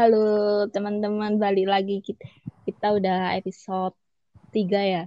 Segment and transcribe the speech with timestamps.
[0.00, 2.24] Halo teman-teman, balik lagi kita,
[2.64, 3.92] kita udah episode
[4.48, 5.04] 3 ya.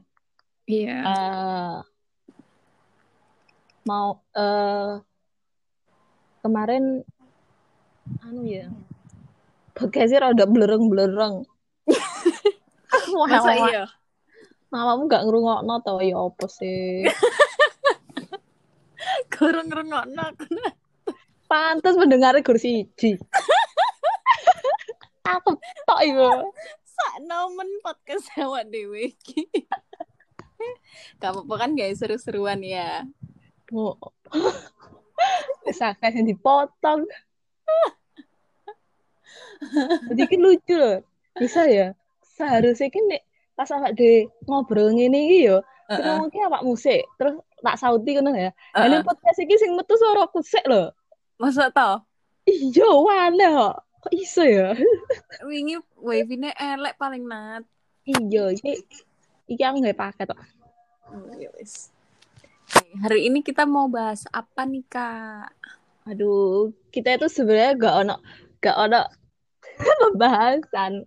[0.69, 0.97] Iya.
[1.01, 1.77] Eh,
[3.89, 5.01] mau eh
[6.45, 7.01] kemarin
[8.21, 8.69] anu ya.
[9.73, 11.41] Podcastnya rada blereng-blereng.
[13.17, 13.89] Masa iya?
[14.69, 17.09] Mamamu gak ngerungokno to ya apa sih?
[19.33, 20.45] Kurang ngerungokno aku.
[21.49, 23.17] Pantes mendengarnya kursi siji.
[25.39, 25.57] Aku
[25.89, 26.29] tok iku.
[26.85, 29.49] Sak nomen podcast awak dhewe iki.
[31.17, 33.03] Gak apa-apa kan guys, seru-seruan ya.
[33.73, 33.97] Oh.
[35.65, 37.09] Sakit yang dipotong.
[40.11, 41.01] Jadi kan lucu loh.
[41.39, 41.97] Bisa ya.
[42.37, 43.21] Seharusnya kan nek
[43.53, 48.33] pas awak de ngobrol ngene iki yo, kita mungkin awak musik, terus tak sauti ngono
[48.33, 48.49] ya.
[48.73, 50.89] Ini podcast iki sing metu suara kusik lho.
[51.37, 52.01] Masa to?
[52.49, 53.47] Iya, wane
[54.03, 54.11] kok.
[54.11, 54.75] Iso ya?
[55.49, 57.63] Wingi wavine elek paling nat.
[58.03, 58.83] Iya, iki
[59.47, 60.27] iki aku nggak pakai.
[61.07, 61.93] Hmm, ya wis.
[62.73, 65.51] Hari ini kita mau bahas apa nih, Kak?
[66.09, 68.15] Aduh, kita itu sebenarnya gak ono
[68.59, 69.01] gak ono
[70.01, 71.05] pembahasan.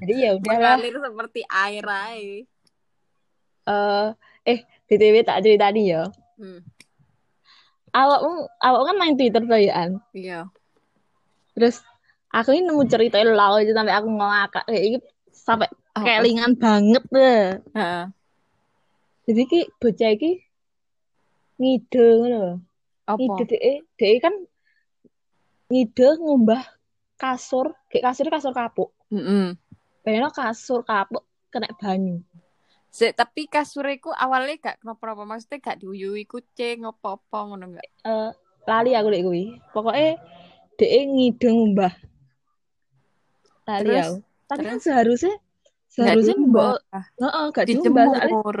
[0.00, 0.78] Jadi ya udahlah.
[0.80, 2.36] Mengalir seperti air aja.
[3.68, 4.08] Eh,
[4.48, 6.02] eh, BTW tak cerita nih ya.
[6.40, 6.64] Hmm.
[7.92, 8.32] Awakmu,
[8.62, 9.90] awakmu kan main Twitter tuh ya, An.
[10.12, 10.40] Iya.
[11.56, 11.82] Terus
[12.28, 14.98] aku ini nemu cerita lau aja sampai aku ngakak kayak ini
[15.32, 16.04] sampai Apa?
[16.04, 17.42] kelingan banget deh.
[17.74, 18.04] Heeh.
[19.28, 20.32] Jadi ki bocah iki
[21.60, 22.08] ngide.
[23.08, 23.20] Apa?
[23.20, 24.34] Ngide dhek dhek kan
[25.68, 26.62] ngide ngumbah
[27.18, 28.90] kasur, kayak kasur kasur kapuk.
[29.10, 29.56] Heeh.
[30.04, 32.22] Bayangno kasur kapuk kena banyu.
[32.88, 37.84] Sik, tapi kasureku awalnya gak kenapa-napa maksudnya gak diuyui kucing apa-apa ngono gak?
[37.84, 38.30] Eh,
[38.64, 39.44] lali aku lek kuwi.
[39.76, 40.16] Pokoknya
[40.80, 41.92] dhek ngide ngumbah.
[43.68, 44.24] Lali Terus?
[44.48, 45.34] Tapi kan seharusnya
[45.92, 46.80] seharusnya mbok
[47.20, 48.58] heeh gak diumbah soalnya dijemur.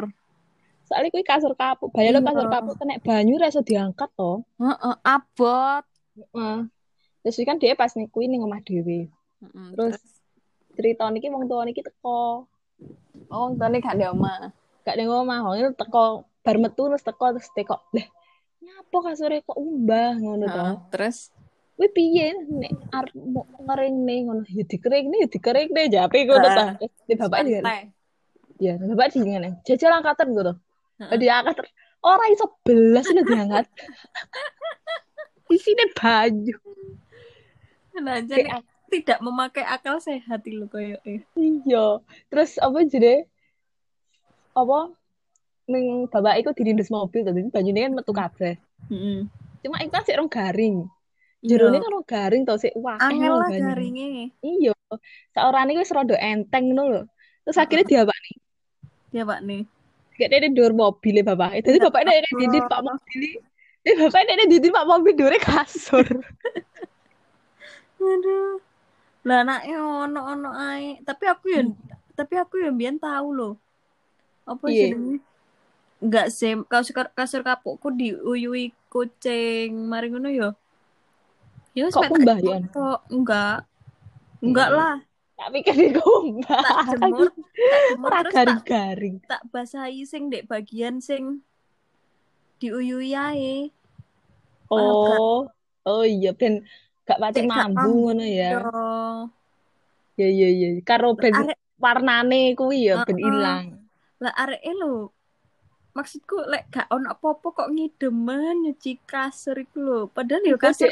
[0.84, 1.88] soalnya kuwi kasur kapuk.
[1.92, 2.28] Bayangno Iya.
[2.28, 4.44] kasur kapuk kena banyu ra iso diangkat to.
[4.56, 5.84] Heeh, abot.
[6.16, 6.58] Heeh.
[7.24, 9.08] Terus kan dia pas nih kuwi ning omah dhewe.
[9.44, 9.96] Heeh, Terus
[10.76, 12.44] cerita niki wong tuwa niki teko.
[13.28, 14.48] oh, tadi gak ada omah.
[14.84, 17.76] Gak ning omah, wong itu teko bar metu terus teko terus teko.
[17.92, 18.08] Lah,
[18.64, 20.64] nyapa kasure kok umbah ngono to.
[20.96, 21.28] Terus
[21.78, 23.14] Kuwi piye nek arep
[23.62, 26.42] ngeringne ngono ya dikeringne ya dikeringne jape ngono.
[26.42, 27.62] Terus Di bapak dia.
[28.58, 29.62] Ya, bapak di ngene.
[29.62, 30.52] Jajal angkatan gitu.
[30.98, 31.16] Heeh.
[31.22, 31.70] Diangkat terus
[32.02, 33.70] ora iso belas ini diangkat.
[35.54, 36.58] Isine banyu.
[38.02, 38.58] Nah, jadi
[38.90, 41.22] tidak memakai akal sehat lo koyo eh.
[41.38, 42.02] Iya.
[42.26, 43.22] Terus apa jadi
[44.58, 44.90] apa
[45.70, 48.58] ning bapak iku dirindes mobil tadi banyune kan metu kabeh.
[48.90, 49.30] Heeh.
[49.62, 50.90] Cuma iku kan sik rong garing.
[51.38, 54.34] Jerone kan garing to sik wah angel lah garinge.
[54.42, 54.74] Iya.
[55.30, 57.02] Saorane wis rada enteng ngono lho.
[57.46, 58.32] Terus akhirnya diapani.
[59.14, 59.62] Ya, Pak nih.
[60.18, 61.62] Gak ada dhuwur mobil bapak.
[61.62, 63.22] Jadi bapak ada di di pak mobil.
[63.86, 66.02] Eh bapak ada di di pak mobil dhuwure kasur.
[68.02, 68.58] Aduh.
[69.22, 70.98] Lah anake ono-ono ae.
[71.06, 71.62] Tapi aku ya
[72.18, 73.54] tapi aku ya mbiyen tahu loh.
[74.42, 74.90] Apa Iya.
[74.90, 75.22] jenenge?
[76.02, 79.86] Enggak sih, kasur kasur kapukku diuyui kucing.
[79.86, 80.50] Mari ngono ya.
[81.78, 82.62] Ya wis Kok tak kumbah, Yan?
[82.68, 82.98] tok.
[83.08, 83.58] Enggak.
[84.40, 84.76] Enggak Hmm.
[84.76, 84.96] lah.
[85.38, 86.60] Tak pikir dikumbah.
[86.60, 89.16] Tak jemur, tak jemur Ora terus tak garing-garing.
[89.24, 91.46] tak basahi sing dek bagian sing
[92.58, 93.70] diuyui ae.
[94.66, 95.46] Oh.
[95.84, 96.66] Oh iya ben
[97.06, 98.58] gak pati mambu ngono ya.
[98.58, 99.30] Yo.
[100.18, 100.68] Ya ya ya.
[100.82, 101.32] Karo ben
[101.78, 103.66] warnane kuwi ya ben ilang.
[104.18, 105.14] lah areke lho.
[105.94, 109.98] Maksudku lek gak ono apa-apa kok ngidemen nyuci kasur iku lho.
[110.10, 110.90] Padahal ya Iku kasur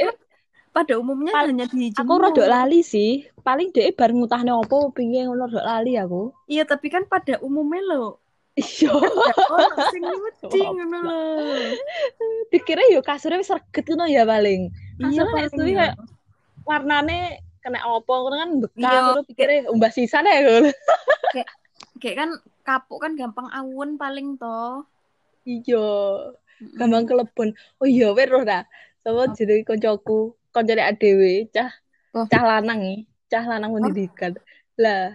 [0.76, 2.20] pada umumnya Pal- hanya Aku dijemur.
[2.20, 3.24] rada lali sih.
[3.40, 6.36] Paling dhek bar ngutahne opo piye ngono rada lali aku.
[6.44, 8.20] Iya, tapi kan pada umumnya lho.
[8.60, 8.92] Iya.
[8.92, 11.18] Ono sing nyuci ngono lho.
[12.52, 14.68] Dikira yo kasure wis reget ngono ya paling.
[15.00, 15.76] Iya paling ya.
[15.80, 15.96] kayak
[16.68, 20.70] warnane kena opo ngono kan bekas Iya, ngono pikire umbah sisane ya ngono.
[21.96, 22.30] Kayak kan
[22.60, 24.84] kapuk kan gampang awun paling toh.
[25.48, 25.88] Iya.
[26.76, 27.56] Gampang kelebon.
[27.80, 28.68] Oh iya wis roh ta.
[29.00, 31.68] Sama jenenge koncoku, koncone dhewe, cah
[32.16, 32.24] Oh.
[32.24, 32.96] cah lanang iki,
[33.28, 34.32] cah lanang pendidikan.
[34.80, 35.12] Lah,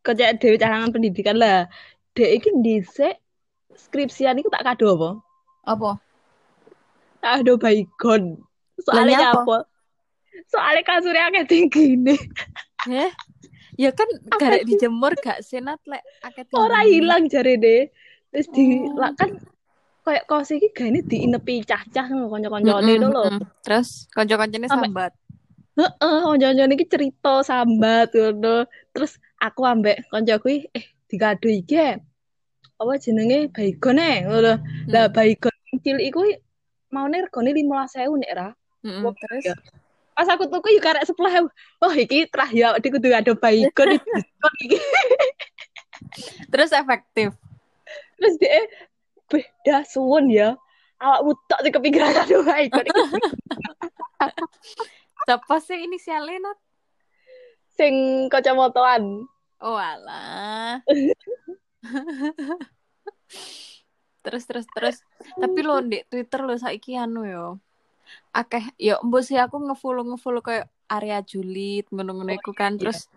[0.00, 1.68] koncone dhewe cah lanang pendidikan lah.
[2.16, 3.20] Dek iki dhisik
[3.76, 5.10] skripsian iku tak kado apa?
[5.68, 5.90] Apa?
[7.20, 8.40] Tak kado baygon.
[8.80, 9.40] Soalnya Lah, nyapa?
[9.44, 9.58] apa?
[10.48, 12.16] Soalnya kasurnya akeh tinggine.
[12.88, 13.10] Eh?
[13.76, 14.08] Ya kan
[14.38, 16.90] garek dijemur gak senat lek akeh Ora tinggi.
[16.96, 17.92] hilang jarene.
[18.32, 18.96] Terus di Oh.
[18.96, 19.36] lah kan
[20.08, 23.22] kayak kos iki gane diinepi cah-cah ngono kanca-kancane Mm-mm, ngono lho.
[23.28, 23.44] mm-mm.
[23.60, 25.12] Terus konco-koncone Sampai- sambat.
[25.76, 30.84] heeh kanca-kancane iki cerita sambat ngono terus aku ambek kancaku eh
[31.52, 32.00] iki ya.
[32.78, 34.52] apa jenenge baygon e ngono
[34.86, 35.52] lah baygon
[35.82, 36.20] cilik iku
[36.88, 38.48] maune regane 15.000 nek ra
[38.86, 39.54] Mm-mm, Wah, terus ya.
[40.14, 41.46] pas aku tuku yo karek 10.000
[41.82, 44.78] oh iki trah ya kudu ada baygon iki diskon iki
[46.52, 47.34] terus efektif.
[48.14, 48.66] terus dia
[49.28, 50.56] beda suwun ya
[50.98, 52.12] awakmu tok sing kepikiran
[52.48, 53.02] baygon iki
[55.28, 56.58] Siapa sih inisialnya Nat?
[57.78, 59.28] sing kacamataan
[59.58, 60.78] Oh alah.
[64.22, 65.02] terus terus terus.
[65.34, 67.46] Tapi lo di Twitter lo saiki anu yo.
[68.30, 72.80] Akeh yo mbok sih aku ngefollow ngefollow kayak area Julit ngono-ngono kan iya.
[72.80, 73.10] terus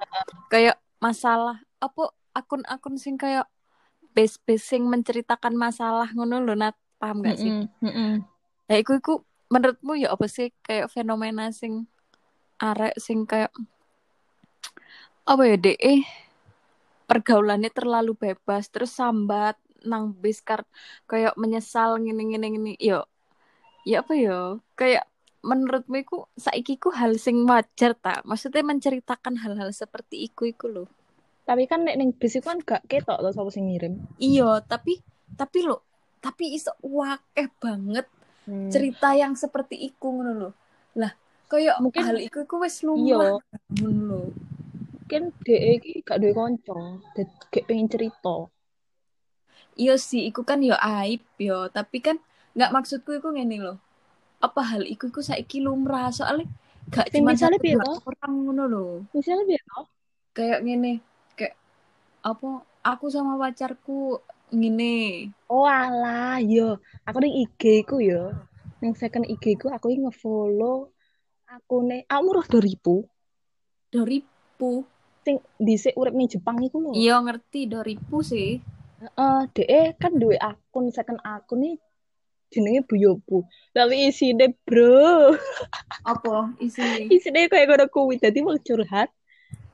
[0.51, 3.47] kayak masalah apa akun-akun sing kayak
[4.11, 6.75] base-base sing menceritakan masalah ngono lho Nat.
[7.01, 7.49] Paham gak sih?
[7.49, 8.13] Mm-mm, mm-mm.
[8.69, 9.13] Ya iku iku
[9.49, 11.89] menurutmu ya apa sih kayak fenomena sing
[12.61, 13.49] arek sing kayak
[15.25, 15.81] apa ya dek?
[15.81, 16.05] Eh
[17.09, 20.61] pergaulannya terlalu bebas terus sambat nang bis kar
[21.09, 22.73] kayak menyesal ngene ngene ngene.
[22.77, 23.09] Yo
[23.81, 24.61] ya apa yo?
[24.77, 25.09] Kayak
[25.41, 28.21] menurutmu iku saiki ku hal sing wajar tak?
[28.29, 30.89] Maksudnya menceritakan hal-hal seperti iku iku loh
[31.41, 33.97] tapi kan nek ning bis kan gak ketok to sapa sing ngirim.
[34.17, 35.01] Iya tapi
[35.33, 35.81] tapi lo
[36.21, 38.07] tapi iso wakeh banget
[38.41, 38.73] Hmm.
[38.73, 40.49] cerita yang seperti iku ngono lho.
[40.97, 41.13] Lah
[41.45, 42.85] kayak Mungkin- hal iku iku wis iya.
[42.89, 43.37] lumrah
[43.69, 44.21] ngono lho.
[44.97, 46.77] Mungkin dhek iki gak duwe kanca
[47.53, 48.49] gak pengen cerita.
[49.77, 52.17] Iya sih iku kan yo aib yo tapi kan
[52.57, 53.77] nggak maksudku iku ngene loh
[54.41, 56.09] apa hal iku iku saiki lumrah?
[56.09, 56.49] Soalnya
[56.89, 57.61] gak cuma satu
[58.09, 58.85] orang ngono lho.
[59.13, 59.63] Misalnya biar
[60.33, 61.10] kayak ngene kayak
[62.21, 64.21] apa aku sama pacarku
[64.53, 65.29] ngene.
[65.49, 66.77] Oh alah yo.
[67.05, 68.33] Aku ning IG ku yo.
[68.81, 70.89] Ning second IG ku aku ngefollow
[71.51, 73.03] akune aku roh 2000
[73.91, 74.87] 2000
[75.21, 76.91] sing dhisik urip ning Jepang iku lho.
[76.95, 78.61] Iya ngerti 2000 sih.
[79.01, 81.75] Heeh, dhek kan duwe akun second akun nih
[82.51, 83.47] jenenge Buyobu.
[83.71, 85.33] Tapi isine, Bro,
[86.03, 88.19] apa isi isine kayak ngono kuwi.
[88.19, 89.09] Dadi mau curhat.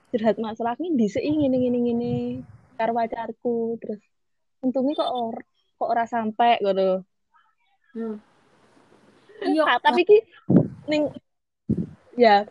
[0.07, 2.13] Curhat masalah ini dhisik iki ngene ngene ngene.
[2.77, 4.01] Karo pacarku terus
[4.61, 5.35] untungnya kok or,
[5.77, 7.03] kok ora sampai ngono.
[9.51, 9.63] iya.
[9.65, 10.17] Ah, tapi ki
[10.87, 11.11] ning
[12.17, 12.47] ya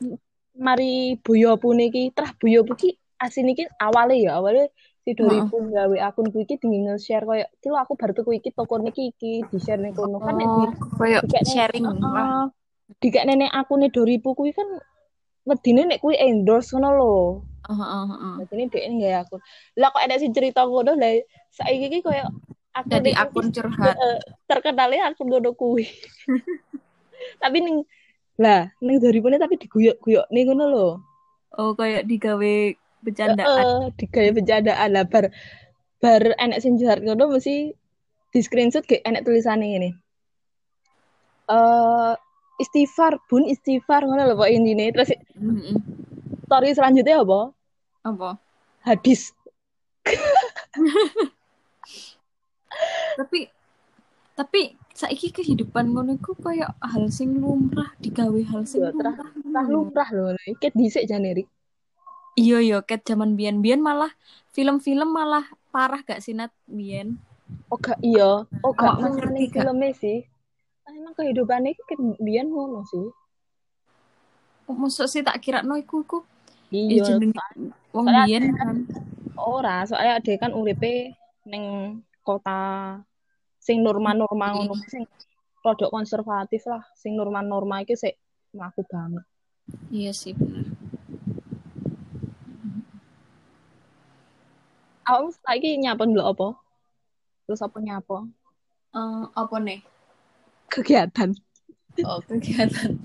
[0.57, 4.71] mari Buyobu niki trah Buyobu ki asine ki awale ya awale
[5.07, 5.47] si Heeh.
[5.49, 8.79] 2000 gawe akun ku iki dingin nge-share koyo ki lho aku baru tuku iki toko
[8.83, 10.19] niki iki di-share ning kono.
[10.19, 12.01] Kan di oh kayak dikek sharing lah.
[12.03, 12.47] Heeh
[13.03, 14.69] dikek nenek akune 2000 kuwi kan
[15.47, 17.15] wedine nek kuwi endorse ngono lho.
[17.67, 18.35] Heeh, heeh.
[18.51, 19.41] Dadi dhek nggawe akun.
[19.79, 21.23] Lah kok ada sing cerita ngono lah
[21.55, 22.27] saiki ki koyo
[22.75, 24.17] akun jadi akun curhat heeh,
[24.51, 25.87] terkenalnya akun ngono kuwi.
[27.43, 27.87] tapi ning
[28.37, 30.89] lah ning 2000 ne tapi diguyok-guyok ning ngono lho.
[31.57, 32.55] oh kayak digawe
[33.01, 35.33] bercandaan Heeh, digawe bercandaan lah bar
[36.03, 37.73] bar enek sing curhat ngono mesti
[38.35, 39.91] di screenshot kayak enek tulisannya ngene.
[41.47, 42.13] Eh
[42.57, 44.91] istighfar, bun istighfar ngono lho pokok intine.
[44.95, 45.77] Terus Mm-mm.
[46.47, 47.41] story selanjutnya apa?
[48.07, 48.31] apa
[48.87, 49.35] Hadis.
[53.17, 53.51] tapi
[54.37, 54.61] tapi
[54.93, 59.73] saiki kehidupan ngono iku kayak hal sing lumrah digawe hal sing Iya, lumrah lho.
[59.73, 60.25] lumrah lho.
[60.47, 61.49] Iki dhisik jane Rik.
[62.37, 64.13] iya iya ket zaman biyen-biyen malah
[64.53, 67.17] film-film malah parah gak sih Nat biyen
[67.73, 68.95] Oh gak iya, oh gak?
[69.51, 70.23] filmnya sih.
[70.87, 73.11] Ah, emang kehidupannya iki kan biyen ngono sih.
[74.67, 76.19] oh, maksud sih tak kira no iku iku
[76.71, 77.39] ya Iya, jenenge
[77.95, 78.77] wong biyen kan
[79.39, 81.15] ora, soalnya dia kan uripe
[81.47, 82.99] ning kota
[83.63, 85.07] sing norma-norma ngono sing
[85.63, 88.15] rodok konservatif lah, sing norma-norma iki sik
[88.55, 89.25] mlaku banget.
[89.91, 90.67] iya sih bener
[95.07, 96.49] Awakmu saiki nyapa dulu apa?
[97.47, 98.27] Terus apa nyapa?
[98.91, 99.79] Eh, apa nih
[100.73, 101.37] Kegiatan.
[102.05, 103.01] oh kegiatan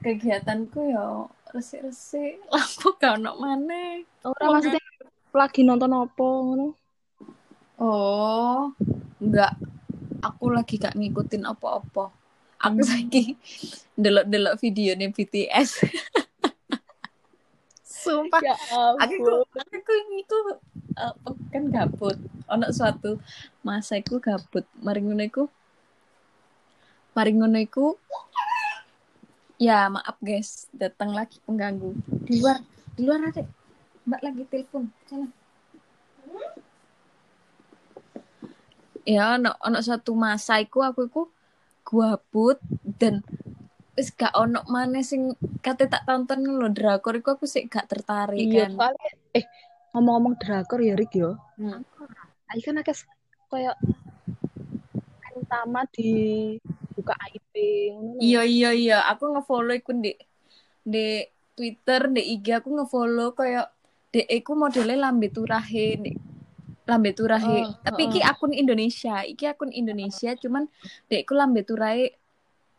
[0.00, 4.80] kegiatanku ya resik-resik lampu gak ono maneh Ora maksudnya
[5.32, 6.76] lagi nonton apa ngono?
[7.80, 8.68] Oh,
[9.18, 9.56] enggak.
[10.22, 12.14] Aku lagi gak ngikutin apa-apa.
[12.62, 12.78] Aku Hmm.
[12.86, 13.34] saiki
[13.98, 15.82] delok-delok video nih BTS.
[17.82, 18.54] Sumpah, Ya
[18.98, 20.38] aku aku iku
[20.94, 21.14] eh,
[21.50, 22.18] kan gabut.
[22.50, 23.18] Ono suatu
[23.66, 24.62] masa iku gabut.
[24.78, 25.50] Mari ngono.
[27.12, 27.96] Mari ngono iku.
[29.60, 31.94] Ya, maaf guys, datang lagi pengganggu.
[32.26, 32.58] Di luar,
[32.96, 33.42] di luar ada.
[34.02, 34.84] Mbak lagi telepon.
[35.06, 35.28] Sana.
[39.02, 41.22] ya ono ono satu masa iku aku iku
[41.82, 42.62] gabut
[43.02, 43.18] dan
[43.98, 48.38] wis gak ono mana sing kate tak tonton lho drakor iku aku sih gak tertarik
[48.46, 48.78] Iya, kan.
[48.78, 49.44] soalnya eh
[49.90, 51.34] ngomong-ngomong drakor ya Rik yo.
[51.58, 51.82] Hmm.
[52.46, 52.94] Ayo kan akeh
[53.50, 53.74] kayak
[55.52, 56.56] utama di
[56.96, 57.52] buka IP.
[58.24, 60.16] Iya iya iya, aku ngefollow iku di
[60.80, 63.68] di Twitter, di IG aku ngefollow kayak
[64.16, 66.16] dek iku modelnya lambe turahe di
[66.88, 67.68] lambe turahe.
[67.68, 70.64] Oh, Tapi oh, iki akun Indonesia, iki akun Indonesia cuman
[71.12, 72.16] dek iku lambe turahe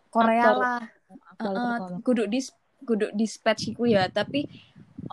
[0.10, 0.58] Korea Aktor.
[0.58, 0.82] lah.
[1.30, 2.02] Aktor Heeh, terkenal.
[2.02, 2.48] kudu dis
[2.90, 4.50] kudu dispatch iku ya, tapi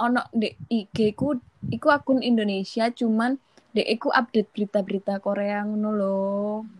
[0.00, 1.36] ono di IG ku
[1.68, 3.36] iku akun Indonesia cuman
[3.76, 6.79] dek iku update berita-berita Korea ngono loh.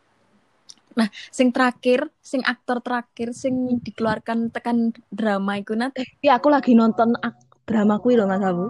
[0.90, 6.74] Nah, sing terakhir, sing aktor terakhir sing dikeluarkan tekan drama iku nat, Iya, aku lagi
[6.74, 7.14] nonton
[7.62, 8.66] drama kuwi lho Mas Abu.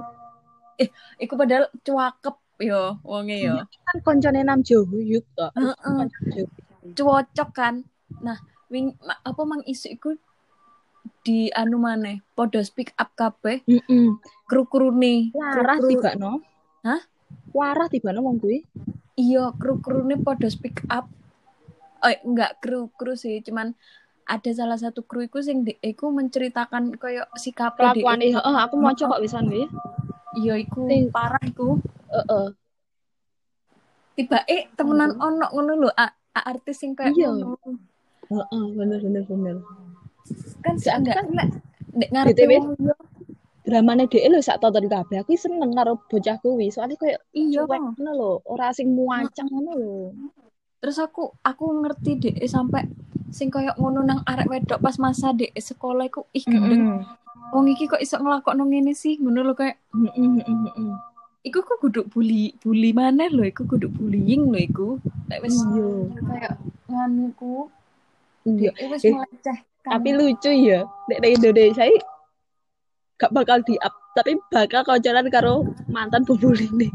[1.16, 3.64] iku padahal cuakep yo wonge yo.
[3.84, 5.24] Kan koncone Nam Jo Hyuk.
[5.36, 6.00] Heeh.
[6.36, 6.48] Hyuk.
[6.92, 7.84] Cocok kan.
[8.20, 8.36] Nah,
[8.68, 10.10] wing apa mang isu iku
[11.20, 14.08] di anu maneh, podo speak up kabeh, Heeh.
[14.44, 15.32] kru-krune.
[15.32, 16.32] Warah Kru-kru- tibakno.
[16.84, 17.00] Hah?
[17.52, 18.64] Warah tibakno wong kuwi.
[19.16, 21.08] Iya, kru-krune podo speak up.
[22.00, 23.76] Eh, enggak kru-kru sih, cuman
[24.24, 29.04] ada salah satu kru iku sing dek iku menceritakan koyo sikap Kelakuan heeh aku maca
[29.10, 29.66] kok wisan kuwi.
[30.38, 31.76] Iya, iku Sing- parah iku.
[32.08, 32.46] Heeh.
[34.18, 37.30] tiba eh temenan ono ngono lho a, a- artis sing kayak Iya.
[38.30, 39.56] Heeh, bener bener bener.
[40.60, 41.26] kan Gak, enggak kan
[41.96, 42.44] nek ngarepe
[43.60, 45.20] Dramane dhek lho sak tonton kabeh.
[45.20, 49.96] Aku seneng karo bocah kuwi, soalnya koyo iya ngono lho, ora sing muacang ngono lho.
[50.80, 52.88] Terus aku aku ngerti deh sampai
[53.28, 57.04] sing koyo ngono nang arek wedok pas masa dek sekolah iku ih gendeng
[57.52, 60.10] wong iki kok iso nglakokno ngene sih ngono lho kayak Heeh,
[60.40, 60.92] heeh, heeh.
[61.42, 64.88] iku kok kudu bully bully mana lho iku kudu bullying lho iku
[65.28, 65.86] nek wis Iya.
[66.18, 66.52] kayak
[66.88, 67.68] nganu ku
[68.48, 68.72] Iya.
[68.72, 72.00] dek wis Eh, melecehkan Tapi lucu ya, nek nang Indonesia iki
[73.16, 76.90] gak bakal di up, tapi bakal konconan karo mantan pembuli nih.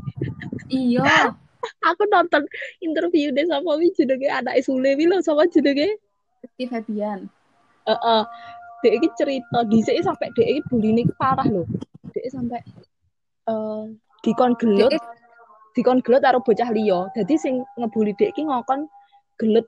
[0.68, 1.06] iya
[1.90, 2.44] Aku nonton
[2.82, 5.98] interview deh sama wi jenenge anak Sule wi lho sama jenenge.
[6.44, 7.30] Rizky Febian
[7.86, 8.24] Heeh.
[8.84, 11.64] Dek iki cerita dhisik sampai dek iki buline iki parah lho.
[12.14, 12.62] Dek sampai
[13.50, 13.84] eh
[14.26, 14.94] dikon gelut,
[15.78, 17.10] dikon gelut karo bocah liya.
[17.14, 18.90] Dadi sing ngebuli dek iki ngokon
[19.42, 19.66] gelut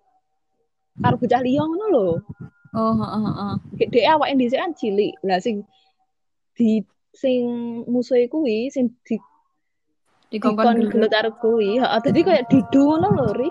[1.02, 2.08] karo bocah liya ngono lho.
[2.78, 3.54] oh heeh heeh
[3.90, 5.14] Dek awake dhisik kan cilik.
[5.26, 5.66] Lah sing
[6.58, 6.82] di
[7.14, 7.42] sing
[7.90, 9.18] musuhe kuwi sing di
[10.34, 12.00] dikongkon dikon gelut karo kuwi, heeh.
[12.04, 13.50] Dadi kayak didu ngono lho, Ri.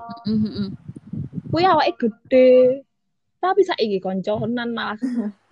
[1.51, 2.83] Kuwi awake gede.
[3.37, 4.99] Tapi saiki konconan malah,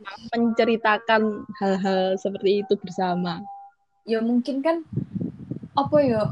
[0.03, 3.41] malah menceritakan hal-hal seperti itu bersama.
[4.05, 4.85] ya mungkin kan
[5.73, 6.23] apa ya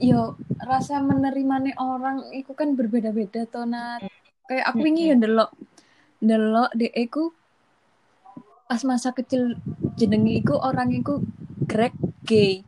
[0.00, 4.00] ya rasa menerimane orang itu kan berbeda-beda toh Nat.
[4.48, 5.52] kayak aku ini ya ndelok
[6.24, 7.28] ndelok dek iku
[8.64, 9.60] pas masa kecil
[10.00, 11.20] jenenge iku orang iku
[11.68, 11.92] Greg
[12.24, 12.64] gay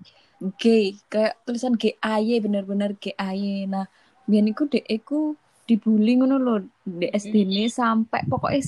[0.59, 3.67] gay kayak tulisan G A Y bener-bener G A Y.
[3.71, 3.87] Nah
[4.27, 5.35] biyen iku dek iku
[5.67, 8.63] dibully ngono lho di SD ini sampai pokoknya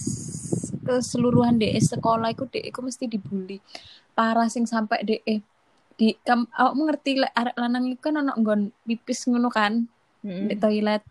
[0.86, 3.58] keseluruhan dek sekolah iku dek iku mesti dibully.
[4.14, 5.22] Parah sing sampai dek
[5.94, 9.86] di kam awakmu ngerti lek arek lanang iku kan ono nggon pipis ngono kan
[10.24, 11.02] di toilet.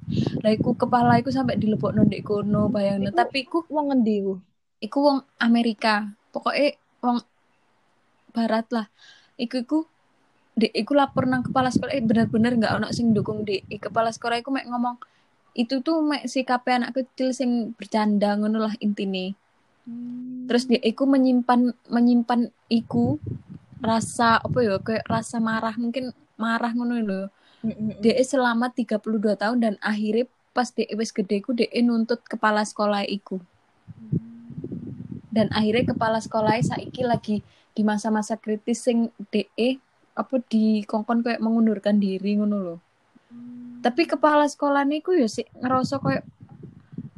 [0.43, 3.12] Lah iku kepala iku sampai dilebokno ndek kono bayangno.
[3.12, 4.36] Tapi iku Wong ngendi ku?
[4.84, 6.12] iku wong Amerika.
[6.36, 7.24] Pokoknya wong
[8.36, 8.88] barat lah.
[9.39, 9.77] Iku iku
[10.53, 14.38] dek iku lapor nang kepala sekolah eh bener-bener nggak ono sing dukung dek kepala sekolah.
[14.41, 15.01] Iku mek ngomong
[15.53, 19.33] itu tuh mek sikape anak kecil sing bercanda ngono lah intine.
[20.48, 23.19] Terus dia iku menyimpan menyimpan iku
[23.83, 27.22] rasa apa ya kayak rasa marah mungkin marah ngono lho.
[28.00, 33.03] Dia selama 32 tahun dan akhirnya pas dia wis gede ku dia nuntut kepala sekolah
[33.10, 33.41] iku.
[35.33, 37.41] Dan akhirnya kepala sekolah saiki lagi
[37.74, 39.81] di masa-masa kritis sing DE
[40.13, 42.79] apa di kongkon kayak mengundurkan diri ngono loh
[43.84, 46.25] tapi kepala sekolah niku ya sih ngerasa kayak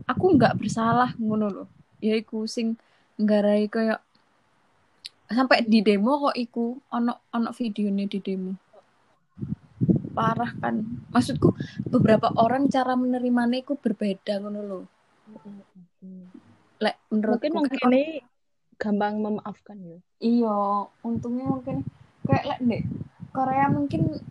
[0.08, 1.68] aku nggak bersalah ngono loh
[2.00, 2.80] ya iku sing
[3.20, 4.00] nggarai kayak
[5.26, 8.54] sampai di demo kok iku ono ono videonya di demo.
[10.14, 10.86] Parah kan.
[11.10, 11.50] Maksudku
[11.90, 14.86] beberapa orang cara menerimanya iku berbeda ngono loh
[16.82, 18.04] lek menurutku Mungkin kan kene
[18.76, 20.00] gampang memaafkan ya.
[20.20, 20.58] Iya,
[21.02, 21.88] untungnya mungkin
[22.26, 22.84] kayak lek dek
[23.32, 24.22] Korea mungkin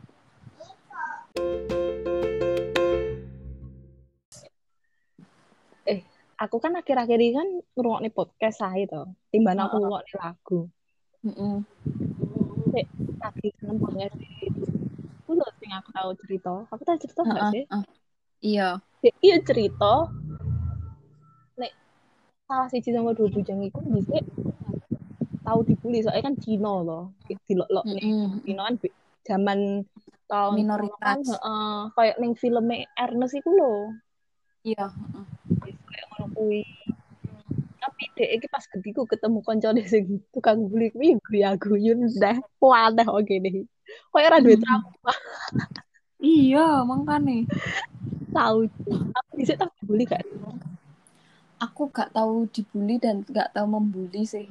[6.44, 7.48] Aku kan akhir-akhir ini kan
[7.78, 9.06] ngrungokne podcast sae to.
[9.30, 9.82] Timbang aku Heeh.
[9.86, 10.60] ngrungokne lagu.
[11.24, 11.56] mm
[12.74, 12.86] Sik
[13.22, 14.50] lagi banget sih.
[15.24, 16.52] Itu lho sing aku tahu cerita.
[16.68, 17.64] Aku tahu cerita enggak sih?
[18.42, 18.68] Iya.
[19.00, 20.10] Dek, Iya cerita.
[21.56, 21.72] Nek
[22.50, 24.18] salah siji sama dua bujang iku bisa
[25.44, 27.12] tahu dibully soalnya kan Cina loh
[27.46, 28.40] dilok-lok nih Mm-mm.
[28.42, 29.58] Cina kan be- zaman
[30.24, 30.98] tahun Minoritas.
[31.00, 33.80] kan heeh, kayak ning filmnya Ernest iku loh
[34.64, 34.88] Iya.
[35.60, 36.64] kayak ngono kuwi
[37.76, 43.28] tapi dek iki pas gediku ketemu koncone sing tukang bully kuwi guyu-guyun dah wadah oke
[43.28, 43.68] deh
[44.10, 45.12] kayak ora duwe trauma
[46.18, 47.44] Iya, makanya.
[48.32, 50.24] tahu aku bisa tahu dibully gak
[51.60, 54.48] Aku gak tahu dibully dan gak tahu membuli sih.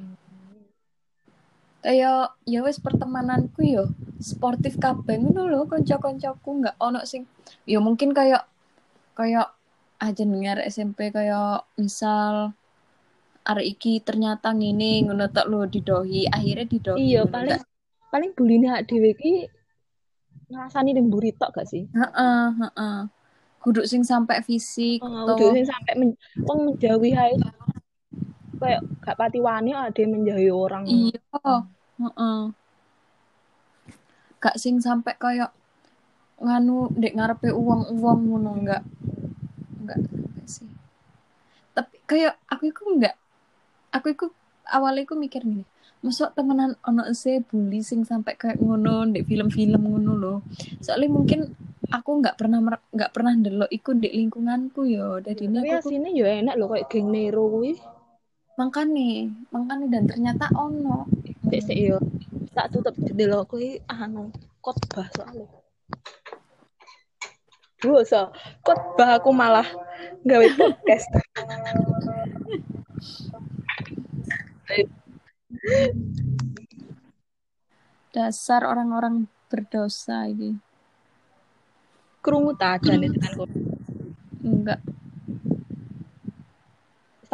[1.84, 6.64] Kayak ya wes pertemananku yo sportif kabeh ngono lho kanca-kancaku.
[6.64, 7.28] Nggak ono sing
[7.68, 8.48] ya mungkin kayak
[9.12, 9.52] kayak
[10.00, 12.56] aja dengar SMP kayak misal
[13.44, 17.68] arek iki ternyata ngene ngono tok lho didohi akhirnya didohi iya paling tok.
[18.08, 19.52] paling buline hak dhewe iki
[20.48, 21.84] ngrasani ning mburi tok gak sih?
[21.92, 22.98] Heeh heeh.
[23.60, 26.10] Kudu sing sampai fisik Oh, udah sing sampai men
[26.44, 27.36] wong menjauhi hae
[28.64, 30.84] kayak gak pati wani ada yang menjauhi orang.
[30.88, 31.20] Iya.
[32.00, 32.40] Heeh.
[34.40, 35.52] Gak sing sampai kayak
[36.40, 38.82] nganu dek ngarepe uang-uang ngono enggak
[39.84, 39.98] enggak
[40.48, 40.66] sih.
[41.76, 43.14] Tapi kayak aku itu enggak
[43.94, 44.26] aku itu
[44.66, 45.62] awalnya aku mikir gini
[46.02, 50.38] masuk temenan ono se bully sing sampai kayak ngono dek film-film ngono loh
[50.84, 51.48] soalnya mungkin
[51.88, 52.58] aku nggak pernah
[52.92, 55.20] nggak pernah ndelok iku di lingkunganku yo.
[55.20, 57.76] Jadi ini aku aslinya ya enak loh kayak geng Nero kuwi
[58.54, 61.06] makane makane dan ternyata ono.
[61.50, 61.98] Sik sik yo.
[62.54, 64.30] Tak tutup jendela kuwi anu
[64.62, 65.50] khotbah soalnya.
[67.82, 68.32] Dosa,
[68.64, 69.66] khotbah aku malah
[70.24, 71.10] gawe podcast.
[78.14, 80.54] dasar orang-orang berdosa ini.
[82.22, 83.50] Krungu ta jane tekan
[84.40, 84.80] enggak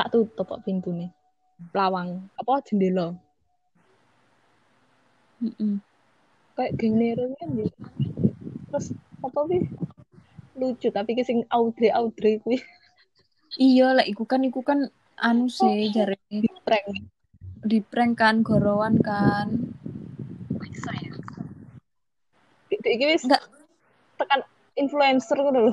[0.01, 1.13] tak tutup kok pintune.
[1.77, 3.13] Lawang apa jendela.
[5.45, 5.85] Mm-mm.
[6.57, 7.69] Kayak geng Nero kan ya.
[8.73, 9.63] Terus apa sih?
[10.57, 12.61] Lucu tapi ki sing Audrey Audrey kuwi
[13.57, 16.21] iya lah iku kan iku kan anu sih jare
[16.63, 17.01] prank.
[17.65, 19.49] di prank kan gorowan kan
[20.61, 21.13] Bisa ya.
[22.69, 23.25] Iki wis
[24.17, 24.41] tekan
[24.77, 25.73] influencer ngono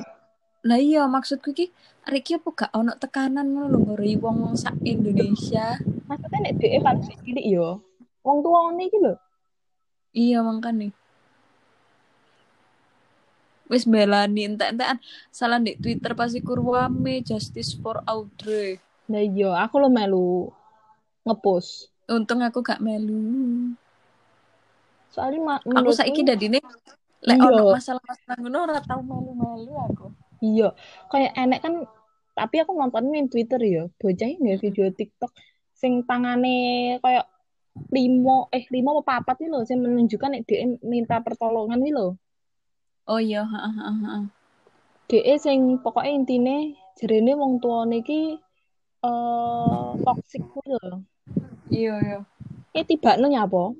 [0.66, 1.70] Lah iya maksudku ki
[2.02, 6.80] arek ki apa gak ono tekanan ngono lho ngori wong sak Indonesia Maksudnya nek dhek
[6.80, 7.84] kan cilik yo.
[8.24, 9.14] Wong tuane iki lho.
[10.10, 10.88] iya makanya
[13.68, 14.96] wis belani entek-entekan
[15.28, 20.48] salah di Twitter pasti kurwame justice for Audrey Nah iya, aku lo melu
[21.22, 21.92] ngepost.
[22.08, 23.76] untung aku gak melu
[25.08, 26.60] Soalnya ma- aku saiki dadine
[27.20, 27.48] lek Iya.
[27.52, 30.06] ono masalah-masalah ngono ora tau melu-melu aku
[30.42, 30.68] iya,
[31.10, 31.74] kayak enek kan
[32.38, 35.32] tapi aku nonton ning Twitter ya, bocah nggak video TikTok
[35.74, 37.26] sing tangane kayak
[37.94, 42.18] limo eh limo apa papat nih loh, sing menunjukkan nek dia minta pertolongan nih loh.
[43.06, 43.42] oh iya.
[45.08, 46.56] Dia sing pokoknya intine
[46.98, 48.36] jarene wong tuane iki
[48.98, 50.98] eh toxic kuwi lho.
[51.70, 52.20] iya iya
[52.76, 53.74] Eh tibane nyapa?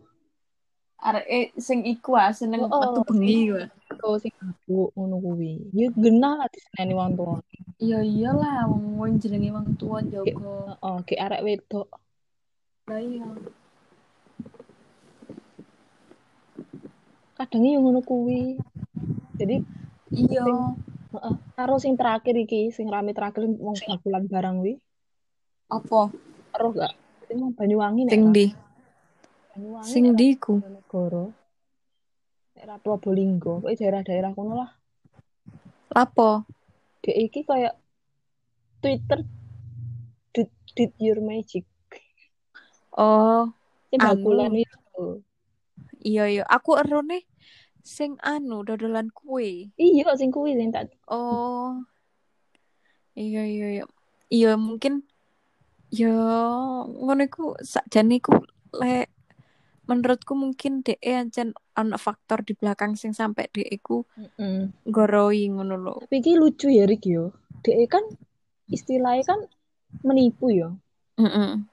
[0.98, 3.66] Arek eh, sing iku ah seneng Oh, metu bengi wae
[3.98, 5.58] Kau sing aku ngono kuwi.
[5.74, 7.56] Ya genah lah diseneni wong tuane.
[7.82, 11.88] iya iyalah wong wong jenenge wong tua jaga Heeh, ge arek wedok.
[12.86, 13.26] lah iya
[17.38, 18.58] Kadang yo ngono kuwi.
[19.38, 19.56] Jadi
[20.14, 20.46] iya
[21.14, 21.34] Heeh.
[21.58, 24.74] Karo sing terakhir iki, sing rame terakhir wong bakulan barang wi.
[25.68, 26.00] apa
[26.54, 26.92] Roh gak?
[27.28, 28.12] Sing Banyuwangi nek.
[28.14, 28.67] sing ra- di Banyuwangi
[29.84, 31.24] sing nek ra- di ku Bojonegoro.
[32.56, 34.70] Nek ra Probolinggo, kowe daerah-daerah kono lah.
[35.88, 36.44] lapo
[37.00, 37.74] Dek iki kayak
[38.82, 39.24] Twitter
[40.34, 41.64] did, did your magic.
[42.92, 43.48] oh
[43.88, 44.02] Anu.
[44.04, 45.22] bakulan itu.
[46.02, 47.24] iya iya aku erone
[47.80, 51.80] sing anu dodolan kue Iya sing kuwi sing tak oh
[53.16, 53.84] iya iya iya
[54.28, 55.06] iya mungkin
[55.88, 56.12] ya
[56.84, 58.34] ngono iku sakjane iku
[58.76, 59.08] lek
[59.88, 64.68] menurutku mungkin DE ancen ana faktor di belakang sing sampai DE ku Heeh.
[64.84, 67.32] goroi ngono lho Tapi iki lucu ya Rik yo.
[67.64, 68.04] Dek kan
[68.68, 69.40] istilahnya kan
[70.04, 70.76] menipu yo.
[71.16, 71.64] Heeh.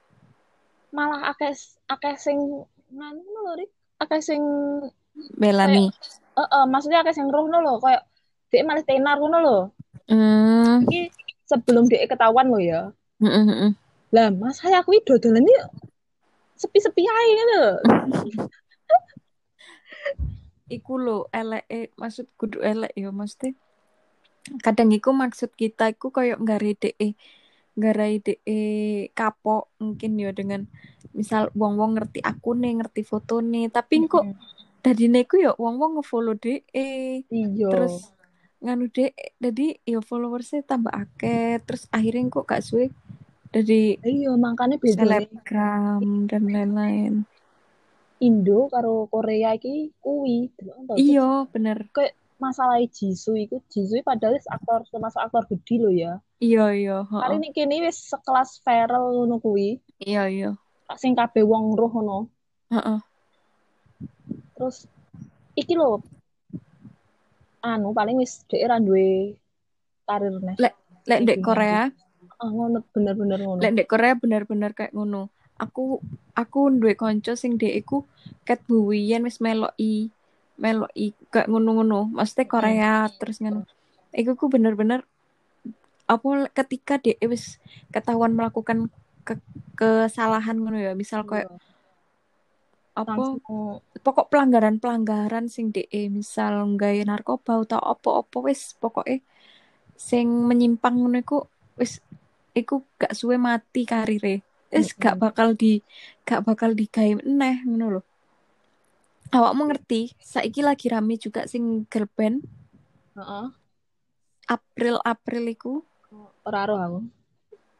[0.96, 1.52] Malah akeh
[1.92, 2.40] akeh sing
[2.88, 3.70] nganu lho Rik.
[4.00, 4.40] Akeh sing
[5.36, 5.92] Belani
[6.36, 8.04] eh eh, maksudnya akeh sing rohno lho kayak
[8.48, 9.58] dek malah tenar ngono lho.
[10.08, 11.00] hmm Iki
[11.44, 12.80] sebelum dek ketahuan lho ya.
[13.20, 13.72] heeh heeh.
[14.14, 15.60] Lah, Mas saya kuwi dodolan iki
[16.56, 17.66] sepi-sepi ngono lho.
[20.76, 23.54] iku lho elek eh, maksud kudu elek ya mesti
[24.62, 27.08] kadang iku maksud kita iku koyo nggak DE
[27.76, 28.40] garai de
[29.12, 30.64] kapok mungkin ya dengan
[31.12, 34.24] misal wong-wong ngerti aku nih ngerti foto nih tapi kok
[34.80, 37.68] dari neku ya wong-wong ngefollow de iya.
[37.68, 38.16] Terus
[38.64, 41.60] nganu de jadi ya followersnya tambah akeh.
[41.68, 42.88] Terus akhirnya kok gak suwe
[43.56, 47.24] dari iya makanya beda selebgram dan lain-lain.
[48.20, 50.52] Indo karo Korea iki kuwi
[51.00, 51.88] iya bener.
[51.96, 56.20] Kayak masalah Jisoo itu Jisoo padahal aktor termasuk aktor gede lo ya.
[56.36, 59.80] Iya iya hari ini kini wis sekelas viral ngono kuwi.
[60.04, 60.50] Iya iya.
[61.00, 62.18] Sing kabeh wong roh ngono.
[62.68, 63.00] Heeh.
[64.52, 64.84] Terus
[65.56, 66.04] iki lo
[67.64, 69.32] anu paling wis dhek ra duwe
[70.04, 70.76] karir lek
[71.08, 72.05] lek ndek Korea ah
[72.40, 76.04] ngono bener-bener ngono lek ndek Korea bener-bener kayak ngono aku
[76.36, 78.04] aku duwe konco sing dhek iku
[78.44, 80.12] ket buwiyen wis meloki
[80.60, 83.14] meloki kayak ngono-ngono maksudnya Korea hmm.
[83.16, 83.64] terus ngono
[84.12, 85.04] iku ku bener-bener
[86.06, 87.58] apa ketika dia wis
[87.90, 88.92] ketahuan melakukan
[89.26, 89.34] ke
[89.74, 91.60] kesalahan ngono ya misal kayak yeah.
[92.96, 93.82] apa Langsung.
[94.00, 99.20] pokok pelanggaran pelanggaran sing de misal nggak narkoba atau apa-apa wis pokoknya
[99.96, 101.44] sing menyimpang ngono iku
[101.76, 102.00] wis
[102.56, 104.40] iku gak suwe mati karire
[104.72, 105.84] wis gak bakal di
[106.24, 108.04] gak bakal digawe neh ngono loh
[109.34, 112.46] awakmu ngerti saiki lagi rame juga sing girl band.
[113.16, 113.50] Uh-uh.
[114.46, 115.82] April April iku
[116.46, 117.00] ora roh aku.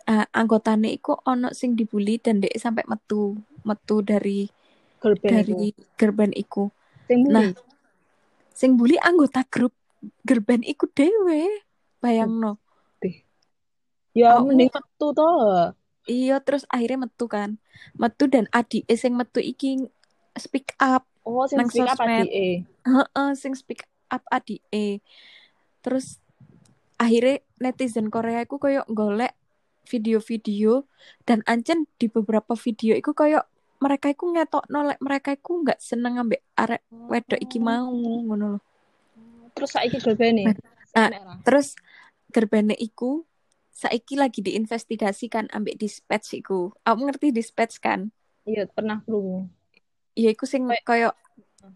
[0.07, 4.47] Uh, anggotane iku ono sing dibully dan dek sampai metu metu dari
[5.03, 5.83] girl band dari iku.
[5.99, 6.65] girl band iku.
[7.07, 7.35] Sing bully.
[7.35, 7.49] nah
[8.51, 9.75] sing bully anggota grup
[10.27, 11.47] girl band iku dewe
[12.03, 12.59] bayangno
[14.16, 15.29] ya oh, mending metu to
[16.09, 17.61] iya terus akhirnya metu kan
[18.00, 19.85] metu dan adik sing metu iki
[20.40, 22.62] speak up Oh, sing nang speak up adike.
[22.87, 23.83] Heeh, sing speak
[24.14, 25.02] up adike.
[25.83, 26.22] Terus
[27.02, 29.35] akhirnya netizen Korea iku koyo golek
[29.90, 30.87] video-video
[31.26, 33.42] dan ancen di beberapa video iku koyo
[33.83, 38.62] mereka iku ngetok nolek mereka iku nggak seneng ambek arek wedok iki mau ngono loh.
[39.50, 40.55] Terus saiki gerbene.
[40.94, 41.11] Nah,
[41.42, 41.74] terus
[42.31, 43.26] gerbene iku
[43.77, 46.73] saiki lagi diinvestigasikan ambek dispatch iku.
[46.81, 48.09] Aku ngerti dispatch kan?
[48.49, 49.53] Iya, pernah krungu.
[50.17, 51.12] Iya, iku sing koyo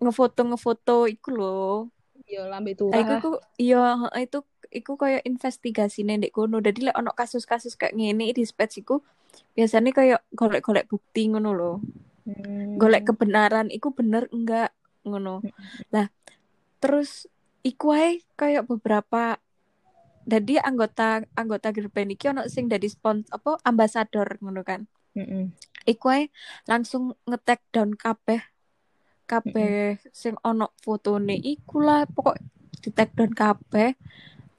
[0.01, 1.77] ngefoto ngefoto iku loh.
[2.25, 2.89] Iya, lambe tuh.
[2.89, 4.41] Iku ku iya itu
[4.73, 6.65] iku koyo investigasi ndek kono.
[6.65, 9.05] Dadi lek ono kasus-kasus kayak ngene di dispatch iku
[9.53, 11.77] biasanya koyo golek-golek bukti ngono loh.
[12.25, 12.81] Hmm.
[12.81, 14.73] Golek kebenaran iku bener enggak
[15.05, 15.45] ngono.
[15.45, 15.53] Hmm.
[15.93, 16.07] Lah
[16.81, 17.29] terus
[17.61, 19.37] iku ae kayak beberapa
[20.31, 24.87] jadi anggota anggota grup band iki ono sing dari spons apa ambasador ngono kan.
[25.19, 25.45] Mm -mm
[25.89, 26.25] iku ae
[26.69, 28.41] langsung ngetek down kabeh
[29.25, 30.11] kabeh mm-hmm.
[30.13, 32.37] sing ono fotone iku lah pokok
[32.81, 33.95] di tag down kabeh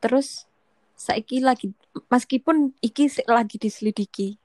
[0.02, 0.48] terus
[0.96, 1.74] saiki lagi
[2.08, 4.38] meskipun iki lagi diselidiki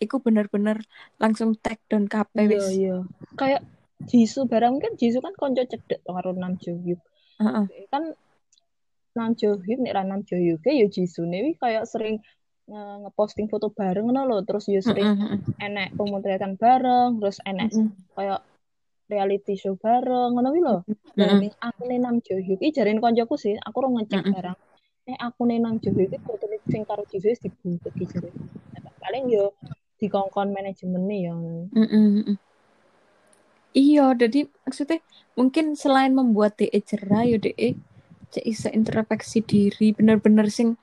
[0.00, 0.84] iku bener-bener
[1.16, 2.96] langsung tag down kabeh wis iya iya
[3.34, 3.62] kayak
[4.00, 7.00] Jisoo barang kan Jisoo kan konco cedek karo Nam Jo Hyuk
[7.40, 7.64] uh -uh.
[7.88, 8.16] kan
[9.16, 12.22] Nam Jo nek Nam Jo Hyuk ya Jisoo nih kayak sering
[12.70, 15.38] ngeposting foto bareng ngono loh terus yo sering mm -hmm.
[15.58, 17.90] enek pemotretan bareng terus enek mm -hmm.
[18.14, 18.40] kayak
[19.10, 21.50] reality show bareng ngono kuwi lho mm -hmm.
[21.58, 24.34] aku nih Nam Jo Hyuk iki jarin koncoku sih aku ora ngecek mm -hmm.
[24.38, 24.58] barang
[25.10, 28.30] nek aku nih Nam Jo Hyuk iki foto sing karo Jisoo dibuntut iki jare
[29.02, 29.44] paling yo
[29.98, 32.36] dikongkon manajemen nih ya mm -hmm.
[33.74, 35.02] iya jadi maksudnya
[35.34, 37.74] mungkin selain membuat DE cerah yo DE
[38.30, 40.78] cek bisa introspeksi diri bener-bener sing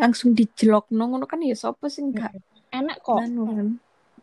[0.00, 2.32] langsung dijelok ngono kan ya sapa sing gak
[2.72, 3.20] enak kok.
[3.20, 3.68] Anu kan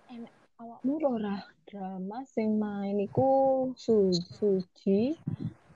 [0.09, 0.33] enak.
[0.59, 1.37] Awakmu ora
[1.69, 5.13] drama sing main iku su suji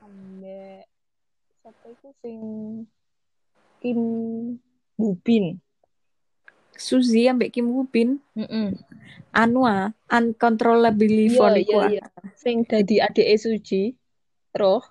[0.02, 0.90] ambek
[1.62, 2.40] sapa iku sing
[3.78, 4.00] Kim
[4.98, 5.62] Bubin
[6.74, 8.68] Suzy ambek Kim Bubin mm -mm.
[9.38, 12.06] anu ah uncontrollably iya, phone iku iya, iya.
[12.34, 13.94] sing dadi adike Suji
[14.58, 14.82] roh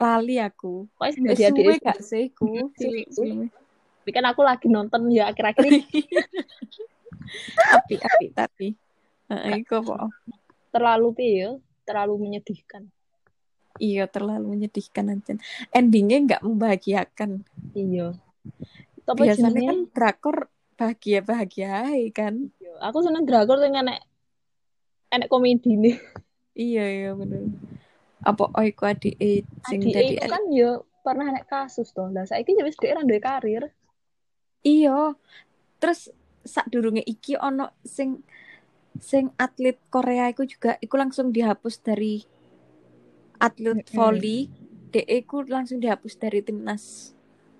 [0.00, 0.88] lali aku.
[0.96, 2.72] Kok sing dadi adike gak sih ku
[4.00, 5.84] tapi kan aku lagi nonton ya akhir-akhir ini.
[7.76, 8.68] Api api tapi.
[9.30, 9.86] Uh, kok
[10.72, 11.50] terlalu pil
[11.84, 12.88] terlalu menyedihkan.
[13.78, 15.38] Iya terlalu menyedihkan aja
[15.70, 17.44] endingnya nggak membahagiakan.
[17.76, 18.16] Iya.
[19.04, 20.36] Tapi biasanya kan drakor
[20.74, 22.50] bahagia bahagia kan.
[22.56, 22.72] Iya.
[22.88, 24.02] aku seneng drakor dengan enek
[25.10, 25.96] enek komedi nih
[26.54, 27.50] iya iya bener
[28.20, 29.16] apa oiku adik
[29.68, 32.12] sing dadi kan yo pernah enek kasus toh.
[32.12, 33.72] Lah saiki ya wis dhek ra karir.
[34.60, 35.16] Iya.
[35.80, 36.12] Terus
[36.44, 38.20] sak durunge iki ono sing
[39.00, 42.20] sing atlet Korea iku juga iku langsung dihapus dari
[43.40, 44.52] atlet volley
[44.90, 47.14] DE ku langsung dihapus dari timnas.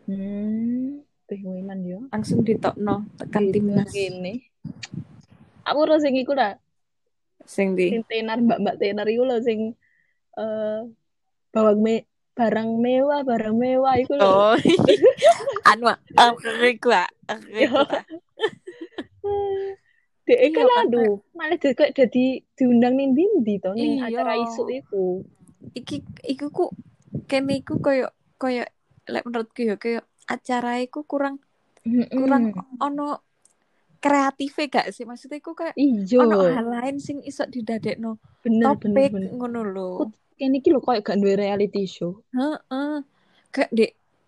[0.05, 1.07] Hmm.
[1.31, 1.99] Wiman yo.
[2.11, 3.95] langsung ditokno tekan timnas.
[3.95, 4.43] Gini.
[5.63, 6.59] Aku ora sing iku lah,
[7.47, 9.79] sing di sing tenar mbak-mbak tenar iku lho sing
[10.39, 10.81] eh
[11.51, 11.95] bawang me
[12.31, 14.25] barang mewah, barang mewah iku lho.
[14.25, 14.55] oh
[15.71, 18.05] anu aku iku ah aku ah.
[20.25, 24.23] Dek Iya, kan aduh, malah kok jadi diundang ning ndi to ning Iya.
[24.23, 25.05] acara isu iku.
[25.75, 26.65] iki iku ku
[27.27, 28.65] kene iku koyo koyo
[29.11, 31.43] lek menurutku ya koyo acara iku kurang
[32.09, 33.21] kurang ono
[34.05, 39.05] kreatif gak sih maksudnya iku kayak Iya, ono hal lain sing iso didadekno bener bener
[39.05, 39.31] topik bener.
[39.37, 39.91] ngono lho
[40.41, 42.13] Kene iki lho koyo gak duwe reality show.
[42.37, 42.95] heeh
[43.55, 43.85] kayak di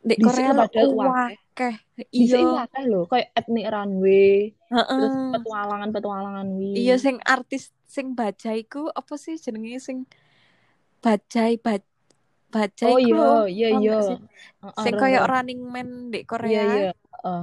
[0.09, 0.65] di Korea lo
[1.01, 1.75] wakeh
[2.13, 4.53] iya akeh lho, koyo ethnic runway,
[4.93, 6.69] terus heeh petualangan-petualangan wi.
[6.81, 7.63] iya sing artis
[7.95, 9.99] sing bajai ku apa sih jenenge sing
[11.05, 11.83] bajai baj
[12.55, 13.17] bajai Oh iya,
[13.49, 13.95] iya iya.
[14.83, 15.29] sing koyo roh.
[15.33, 16.89] running man di Iya Korea iya.
[17.25, 17.43] Heeh.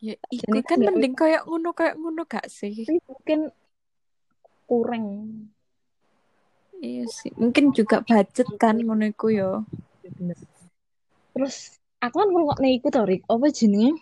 [0.00, 2.72] Ya iku Jadi kan kan mending koyo ngono koyo ngono gak sih
[3.04, 3.52] mungkin
[4.64, 5.04] kurang.
[6.80, 9.50] iya sih mungkin juga budget kan ngono iku yo
[10.00, 10.38] Ya, bener.
[11.36, 13.20] Terus aku kan ngrungokne iku to, Rik.
[13.28, 14.00] Apa jenenge?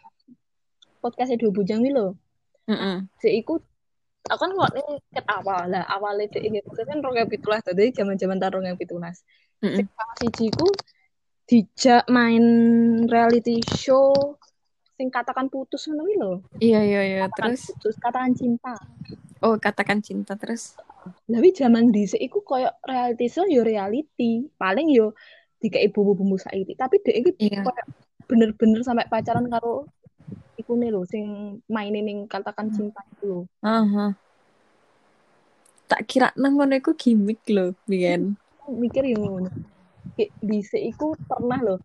[1.03, 2.15] Podcast dua bujang wi lho.
[2.71, 3.59] heeh Dek iku
[4.31, 5.83] aku kan ngrungokne ket awal lah.
[5.91, 8.87] Awale dek iki kan 2017 tadi zaman-zaman tahun 2017.
[9.67, 10.71] heeh Sing salah siji ku
[11.51, 12.45] dijak main
[13.11, 14.39] reality show
[14.99, 16.33] sing katakan putus ngono lho.
[16.59, 18.75] iya iya iya Katakan terus putus, katakan cinta.
[19.47, 20.75] oh katakan cinta terus
[21.31, 24.45] Lah wi zaman dhisik iku koyo reality show yo reality.
[24.59, 25.15] Paling yo
[25.63, 26.75] dikei bumbu-bumbu saiki.
[26.75, 27.83] Tapi dek iki iya koyo
[28.29, 29.89] bener-bener sampai pacaran karo
[30.59, 31.25] iku nih lho sing
[31.71, 33.41] mainin ning katakan cinta itu lho.
[33.63, 34.13] Aha.
[35.89, 37.73] Tak kira nang ngono iku gimmick lho,
[38.69, 39.49] mikir yo ngono.
[40.45, 41.77] Dhisik iku pernah lho.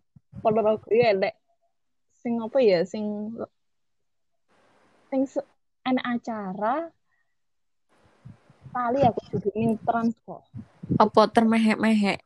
[0.44, 1.43] Ponorogo ya elek
[2.24, 3.36] sing apa ya sing
[5.12, 5.22] sing
[5.84, 6.88] ana acara
[8.74, 10.42] kali aku juga ning trans kok.
[10.98, 12.26] Apa termehek-mehek?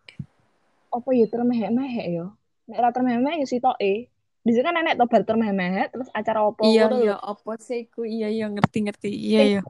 [0.93, 2.31] Apa ya termehek-mehek yo.
[2.71, 4.07] Nek ora termehek yo sitoke.
[4.47, 8.07] Dhisik kan enek to bar termehek terus acara apa Iya iya, apa sih iku?
[8.07, 9.11] Iya iya ngerti-ngerti.
[9.11, 9.61] Iya iya.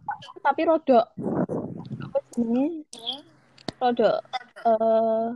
[0.46, 1.18] tapi rodok
[1.98, 2.86] apa jenenge
[3.82, 4.16] rodok
[4.70, 5.30] eh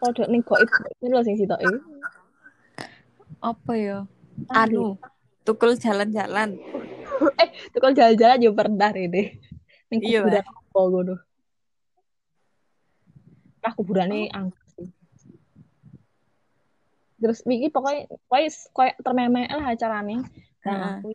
[0.00, 0.68] rodok ning goib
[1.04, 1.68] ini lho sing sitoke
[3.42, 3.98] Apa ya?
[4.48, 4.96] Anu,
[5.42, 6.56] tukul jalan-jalan.
[7.42, 9.38] eh tukang jalan-jalan yo pernah ini
[9.92, 11.14] Iya, kuburan apa ngono
[13.62, 14.88] nah kuburane angker sih
[17.22, 20.26] terus iki pokoknya pokoknya kayak termemeh lah acarane
[20.66, 20.66] Heeh.
[20.66, 21.08] nah aku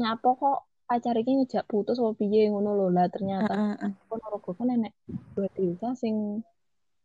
[0.00, 0.58] nyapa kok
[0.88, 3.92] acara iki ngejak putus apa piye ngono lho lah ternyata Heeh, heeh.
[4.08, 4.96] Ponorogo kan enek
[5.36, 6.40] dua desa sing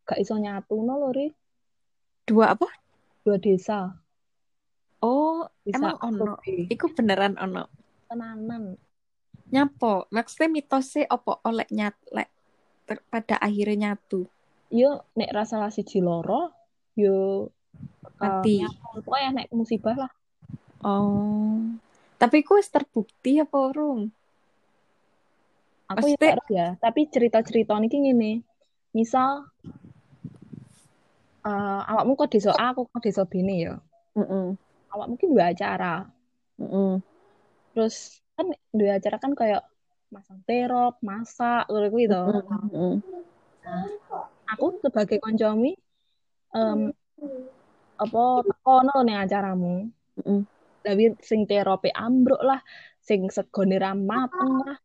[0.08, 1.28] gak iso nyatu no lho Ri.
[2.24, 2.72] Dua apa?
[3.26, 3.98] Dua desa
[5.02, 6.34] Oh, desa emang ono.
[6.46, 7.66] Iku beneran ono.
[8.06, 8.78] tenanan
[9.48, 10.10] Nyapo?
[10.10, 12.30] Maksudnya mitosnya apa oleh nyat lek
[12.86, 14.26] ter- pada akhirnya nyatu
[14.68, 16.50] yo nek rasa lah siji loro
[16.94, 17.50] yo
[18.02, 18.62] bakal mati.
[18.62, 19.02] nyatu.
[19.02, 20.12] pokoknya nek musibah lah
[20.82, 21.66] Oh.
[22.16, 24.14] Tapi ku terbukti apa urung?
[25.88, 28.42] aku ya Maksudnya- ya tapi cerita-cerita niki ngene
[28.92, 29.50] misal
[31.46, 33.76] eh awakmu kok desa A aku kok desa B nih ya
[34.18, 34.58] Heeh.
[34.90, 36.10] awak mungkin dua acara
[36.58, 36.98] Heeh.
[37.78, 39.62] terus kan dua acara kan kayak
[40.10, 42.96] masang terop masak ngono kuwi to Heeh.
[44.50, 45.78] aku sebagai koncomi
[46.56, 46.90] em
[47.96, 49.86] apa tekono ning acaramu
[50.18, 50.42] Heeh.
[50.82, 52.60] tapi sing terope ambruk lah
[53.06, 54.78] sing segone ra mateng lah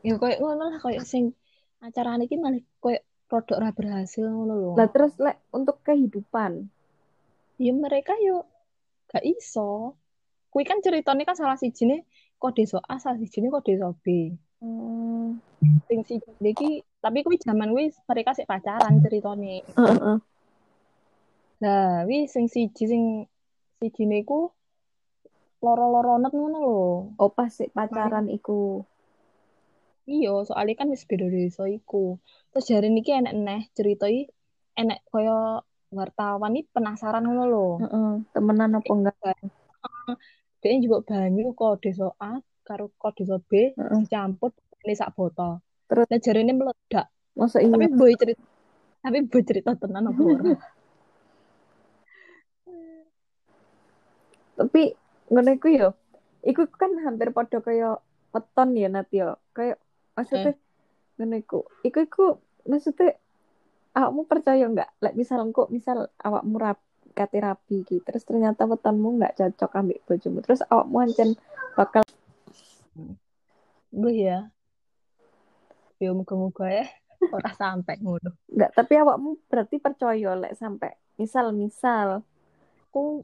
[0.00, 1.36] ya koyo ngono lah koyo sing
[1.84, 6.68] acara iki malah koyo produk ra berhasil ngono lho Lah terus lek untuk kehidupan.
[7.54, 8.42] ya mereka yo
[9.06, 9.94] gak iso
[10.50, 12.02] kuwi kan ceritanya kan salah sijine
[12.34, 14.32] kok desa A salah sijine kok desa B
[14.64, 15.36] Hmm.
[15.84, 20.16] sing si iki tapi kuwi zaman kuwi mereka sik pacaran ceritane Heeh.
[21.62, 23.02] Lah, wi sing siji sing
[23.78, 24.48] sijine iku
[25.60, 26.78] loro-loronet ngono lho.
[27.16, 28.84] Oh pas sik pacaran iku.
[30.04, 32.20] Iya, soalnya kan wis beda desa iku.
[32.52, 34.28] Terus jare niki enek neh cerita iki
[34.76, 35.64] enek kaya
[35.94, 37.68] wartawan iki penasaran ngono lho.
[37.80, 38.10] Heeh.
[38.36, 39.16] Temenan apa enggak?
[40.60, 44.00] Dia juga banyu kok desa A karo kok desa B Heeh.
[44.04, 44.52] dicampur
[44.84, 45.64] ini sak botol.
[45.88, 46.04] Terus?
[46.08, 47.08] Lah jarene meledak.
[47.34, 47.96] Masa Tapi iya?
[47.96, 48.44] boy cerita
[49.04, 50.44] tapi boy cerita tenan apa ora?
[54.54, 54.82] Tapi
[55.28, 55.88] ngono iku yo.
[56.40, 58.00] Iku kan hampir padha kaya
[58.32, 59.36] weton ya Nat yo.
[59.52, 59.83] Kayak
[60.14, 60.54] maksudnya
[61.18, 61.60] ngono iku.
[61.86, 62.26] Iku iku
[62.66, 63.14] maksudnya
[63.94, 64.90] awakmu percaya nggak?
[65.02, 66.78] Lek misal kok misal awakmu rap
[67.14, 71.38] kate rapi gitu terus ternyata wetonmu nggak cocok ambil bojomu terus awakmu ancen
[71.78, 72.02] bakal
[73.94, 74.50] gue ya.
[76.02, 76.90] Ya muka-muka ya.
[77.30, 78.34] Ora sampai ngono.
[78.50, 82.26] Nggak tapi awakmu berarti percaya lek sampai misal misal
[82.90, 83.22] aku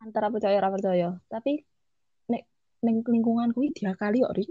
[0.00, 1.08] antara percaya ora percaya.
[1.28, 1.60] Tapi
[2.82, 4.44] neng lingkunganku iki diakali kok ri.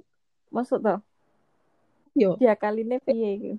[0.51, 0.99] Maksud toh
[2.15, 2.35] yo.
[2.39, 3.55] Dia kali ini piye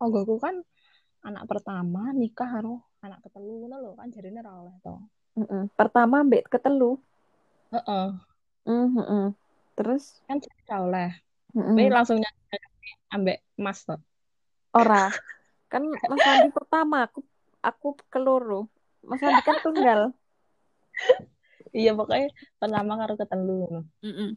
[0.00, 0.60] oggoku kan
[1.24, 4.94] anak pertama nikah karo anak ketelu ngono lho kan jarine ora oleh to.
[5.76, 7.00] Pertama ambek ketelu?
[7.72, 8.08] Heeh.
[8.64, 9.24] Mm, mm-mm.
[9.76, 10.20] terus?
[10.24, 11.10] Kan ora oleh.
[11.52, 11.76] Mm-mm.
[11.76, 13.96] Tapi langsung nyanyi ambek Mas to.
[14.72, 15.08] ora.
[15.72, 17.26] Kan Mas Andi pertama aku
[17.58, 18.70] aku keloro
[19.02, 20.14] Mas Andi kan tunggal
[21.74, 22.30] Iya pokoknya
[22.62, 23.80] pertama karo ketelu ngono.
[24.06, 24.30] Mm-mm.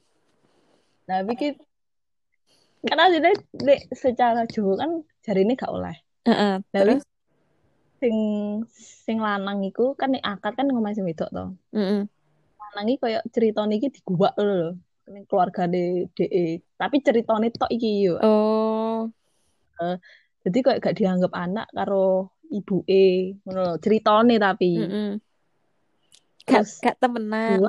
[1.07, 1.53] Nah, bikin
[2.81, 3.31] karena jadi
[3.93, 5.95] secara Jawa kan jari ini gak oleh.
[6.73, 7.01] Tapi terus
[8.01, 8.17] sing
[9.05, 11.45] sing lanang iku kan nek akad kan ngomong sing wedok to.
[11.77, 12.09] Mm-mm.
[12.57, 14.73] Lanang iki koyo ceritane iki digubak lho.
[15.13, 16.65] Ning keluargane DE.
[16.73, 18.17] Tapi ceritane tok iki yo.
[18.25, 19.05] oh
[20.41, 23.73] Jadi kayak gak dianggap anak karo ibuke ngono lho.
[23.77, 24.71] Ceritane tapi.
[24.73, 25.26] Mm-mm.
[26.47, 27.59] Gak Terus gak temenan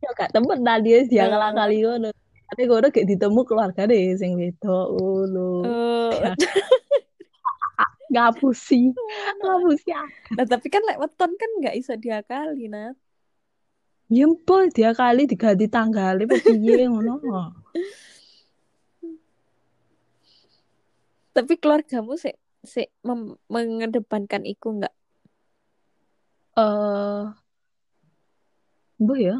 [0.00, 1.52] ya gak temen nah dia dia Oh.
[1.54, 2.10] kali ngono.
[2.50, 5.50] Tapi gue gak ditemu keluargane sing wedok ngono.
[5.62, 6.10] Oh.
[8.10, 8.90] Ngapusi.
[9.38, 9.94] Ngapusi.
[10.34, 12.98] Nah, tapi kan lek weton kan nggak iso diakali, Nat.
[14.10, 17.22] Nyempol dia kali diganti tanggalnya apa piye ngono.
[21.30, 22.34] Tapi keluargamu sih
[22.66, 22.90] sih
[23.46, 24.94] mengedepankan iku nggak?
[26.58, 27.22] Eh
[29.00, 29.36] Mbah ya.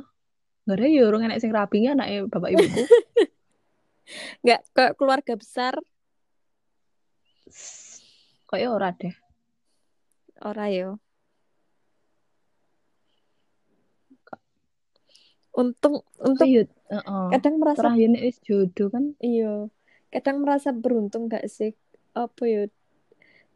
[0.64, 2.82] Nggak ada ya orang enek sing rapi anaknya bapak ibuku.
[4.42, 5.74] Nggak kayak keluarga besar
[8.50, 9.14] Kayaknya ora deh.
[10.42, 10.98] ora yo.
[15.50, 17.26] Untung untuk Iya, heeh.
[17.34, 19.04] kadang merasa Terakhir wis jodoh kan.
[19.18, 19.66] iya.
[20.10, 21.74] Kadang merasa beruntung gak sih?
[22.14, 22.62] Apa ya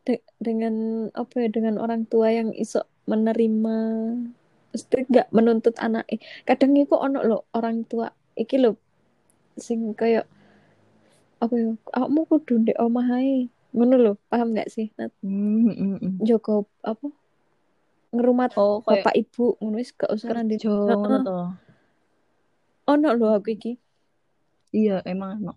[0.07, 3.77] de- dengan apa ya dengan orang tua yang iso menerima
[4.75, 6.03] mesti gak menuntut anak
[6.43, 8.75] kadang iku ono lo orang tua iki lo
[9.55, 10.27] sing kayak
[11.39, 15.15] apa ya kamu kudu ndek omah ae ngono lo paham gak sih Nat?
[15.23, 16.15] Hmm, hmm, hmm.
[16.27, 17.07] Joko apa
[18.15, 20.75] ngerumat Oh, kayak bapak ibu ngono wis gak usah nanti to.
[22.85, 23.73] ono lo aku iki
[24.75, 25.55] Iya, emang no.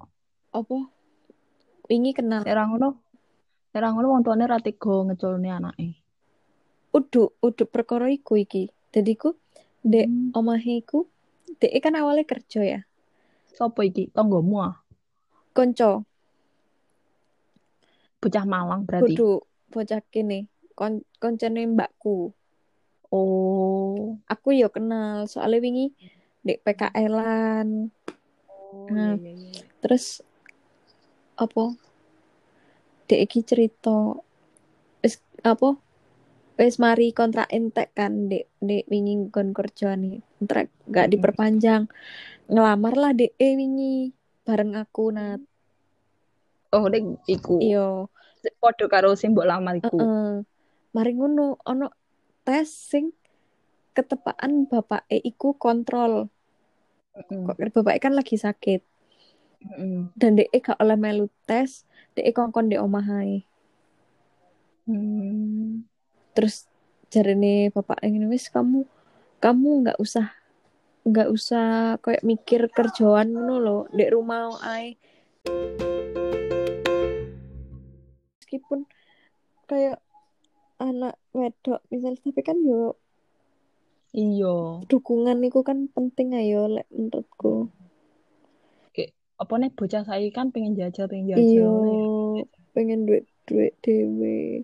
[0.54, 0.78] apa
[1.90, 2.90] wingi kenal Nek ra ngono,
[3.74, 5.98] nek ra ngono wong tuane ra tega ngeculne anake.
[6.94, 9.36] udu udu perkara iku iki jadi ku
[9.82, 10.32] dek Hmm.
[10.34, 11.06] omahe iku
[11.56, 12.82] dek kan awalnya kerja ya
[13.50, 14.12] Sopo iki?
[14.12, 14.76] Tonggomu ah?
[15.52, 16.06] konco
[18.18, 19.14] Bocah Malang berarti.
[19.14, 22.34] kudu bocah kene kon koncone mbakku
[23.08, 24.20] Oh.
[24.28, 25.96] aku yo kenal soalnya wingi
[26.42, 27.88] dek PKL-an
[28.52, 29.16] Oh, Nah.
[29.16, 30.20] iya, iya, terus
[31.36, 31.72] apa
[33.06, 34.20] dek iki cerita
[35.42, 35.70] apa
[36.58, 41.86] wis mari kontrak entek kan dek dek wingi kon kerja nih kontrak gak diperpanjang
[42.50, 44.10] ngelamar lah dek eh wingi
[44.42, 45.42] bareng aku nat
[46.68, 47.64] Oh, nek iku.
[47.64, 48.12] iyo
[48.60, 49.98] Padha karo sing mbok lamar iku.
[50.00, 50.44] Heeh.
[50.92, 51.88] Mari ngono ono
[52.44, 53.16] tes sing
[53.96, 56.28] ketepaan bapak e iku kontrol.
[57.16, 58.82] Kok bapak kan lagi sakit
[59.64, 60.12] Heeh.
[60.16, 63.48] dan dek gak oleh melu tes, dek kongkon di omah ae.
[64.88, 65.84] Hmm.
[66.38, 66.70] Terus
[67.10, 68.86] jarene bapak ini wis kamu
[69.42, 70.38] kamu nggak usah
[71.02, 74.94] nggak usah kayak mikir kerjaan ngono lo dek rumah ae.
[78.38, 78.86] Meskipun
[79.66, 79.98] kayak
[80.78, 82.94] anak wedok misalnya tapi kan yo
[84.14, 84.86] Iya.
[84.88, 87.70] dukungan itu kan penting ayo lek menurutku
[88.94, 91.66] Kayak apa nih bocah saya kan pengen jajal, pengen iya jajal.
[91.66, 92.06] ngono ya.
[92.72, 94.64] pengen duit duit dewe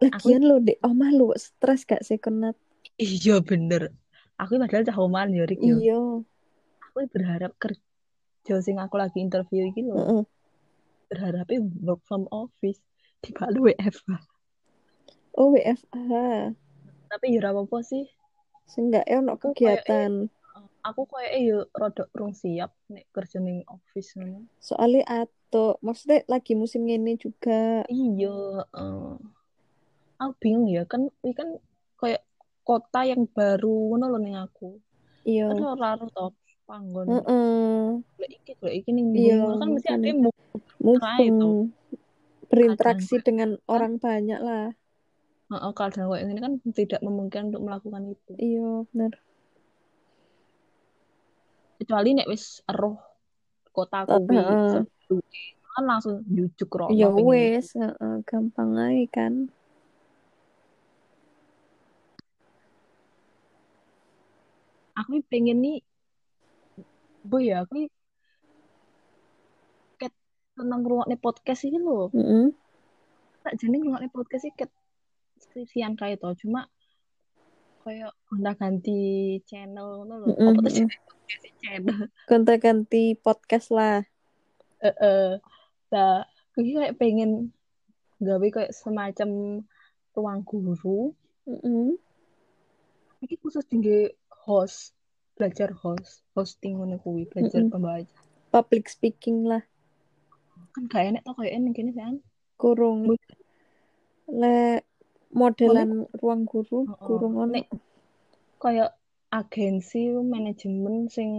[0.00, 2.56] lagian lo dek omah lo stres gak sih kenat
[2.96, 3.92] Iya bener.
[4.40, 5.76] Aku padahal cah oman ya Rik ya.
[5.76, 6.00] iya
[6.88, 9.96] Aku berharap kerja sing aku lagi interview iki lho.
[9.96, 10.22] Heeh.
[11.08, 12.80] Berharapnya work from office.
[13.20, 14.20] Tiba lu WFH.
[15.36, 16.12] oh WFH
[17.10, 18.04] Tapi ya apa-apa sih.
[18.70, 20.12] seenggak ya ono kayak kegiatan
[20.80, 24.48] Aku kayak ya rada urung siap nek kerja ning office ngono.
[24.56, 29.39] soalnya atau maksudnya lagi musim ini juga Iya, heeh.
[30.20, 31.56] Aku bingung ya kan ini kan
[31.96, 32.20] kayak
[32.60, 34.76] kota yang baru ngono lho ning aku.
[35.24, 36.26] iya Kan ora ora to
[36.68, 37.06] panggon.
[37.08, 38.04] Heeh.
[38.20, 40.04] Golek iki golek iki ning Iya, kan mesti makanya.
[40.04, 40.12] ade
[40.80, 41.72] mumpung
[42.50, 44.74] berinteraksi dengan orang banyak lah
[45.54, 49.12] oh, kalau kayak ini kan tidak memungkinkan untuk melakukan itu iya benar
[51.80, 52.98] kecuali nek wis eroh
[53.70, 54.82] kota kuwi Heeh.
[55.70, 59.32] kan langsung jujuk roh ya wes heeh, gampang aja kan
[65.00, 65.78] aku pengen nih
[67.24, 67.88] boy ya aku
[70.00, 70.12] ket
[70.56, 72.12] tentang ruangnya podcast ini loh.
[72.12, 72.52] Heeh.
[73.40, 74.70] tak jadi ruangnya podcast ini ket
[75.40, 76.68] skripsian kayak itu cuma
[77.80, 80.28] kayak gonta ganti channel loh.
[80.28, 80.84] Mm-mm, apa tuh
[81.24, 81.98] ganti channel?
[82.28, 84.04] Ganti-ganti podcast lah.
[84.84, 85.30] Eh eh
[85.90, 86.22] nah
[86.52, 87.56] aku kayak pengen
[88.20, 89.60] gawe kayak semacam
[90.12, 91.16] ruang guru.
[91.48, 91.96] Heeh.
[93.20, 94.08] ini khusus tinggi
[94.46, 94.96] host
[95.36, 97.72] belajar host hosting ngono kuwi belajar Mm-mm.
[97.72, 98.08] pembaca
[98.52, 99.62] public speaking lah.
[100.74, 102.14] Kan gak enak tau kayak ini gini kan
[102.60, 103.14] kurung.
[104.40, 104.82] Le
[105.34, 106.98] modelan ruang guru Heeh.
[107.06, 107.52] kurung ono.
[107.54, 107.66] Nek
[108.62, 108.90] kayak
[109.30, 111.30] agensi manajemen sing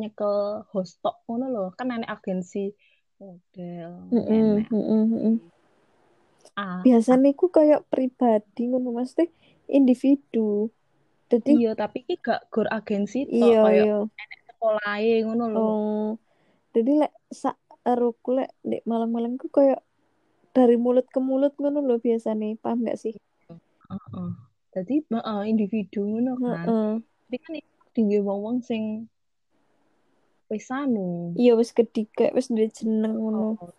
[0.00, 2.72] nyekel host tok ngono loh kan enek agensi
[3.20, 5.36] model Heeh, enek heeh, heeh.
[6.56, 6.80] ah.
[6.84, 9.24] Biasanya ku kayak pribadi ngono mesti
[9.70, 10.72] individu
[11.32, 13.98] jadi iya tapi iki gak gor agensi tok iya kayak iya.
[14.52, 16.08] sekolah ngono loh oh
[16.72, 19.80] jadi lek sak eroku lek dek malang-malang ku kayak
[20.52, 23.16] dari mulut ke mulut ngono loh biasanya paham gak sih?
[23.48, 24.30] Heeh.
[24.72, 26.66] jadi heeh, individu ngono kan.
[26.68, 26.92] Heeh.
[27.00, 29.08] tapi kan iki tinggi wong-wong sing
[30.52, 31.32] wis anu.
[31.36, 33.56] Iya wis ketiga wis duwe jeneng ngono.
[33.56, 33.72] Oh.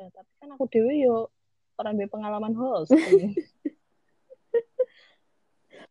[0.00, 1.28] Ya, tapi kan aku dewe yo
[1.76, 2.92] orang pengalaman host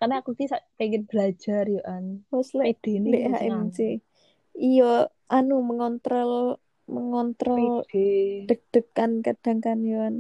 [0.02, 0.50] karena aku sih
[0.82, 3.80] pengen belajar yo an pede ini dek HMC
[4.58, 6.58] iya anu mengontrol
[6.90, 10.16] mengontrol pede deg-degan kadang kan Yohan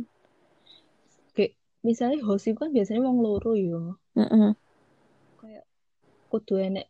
[1.33, 4.53] kayak misalnya host itu kan biasanya wong loro yo Heeh.
[5.41, 5.65] kayak
[6.29, 6.85] kudu enek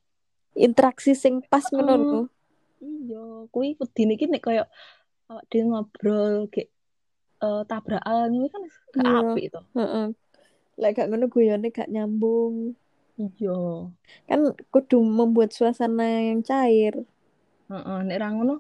[0.52, 1.80] interaksi sing pas Heeh.
[1.80, 2.28] lho
[2.84, 3.24] iya
[3.56, 4.68] kuwi kudine iki nek kayak
[5.32, 6.68] awak dhewe ngobrol kayak
[7.40, 9.20] eh, tabrakan ini kan gak Iya.
[9.32, 10.06] apik to Heeh.
[10.80, 12.76] Lek gak ngono guyone gak nyambung.
[13.20, 13.58] iya
[14.26, 14.40] Kan
[14.72, 17.06] kudu membuat suasana yang cair.
[17.72, 18.60] heeh nek ra ngono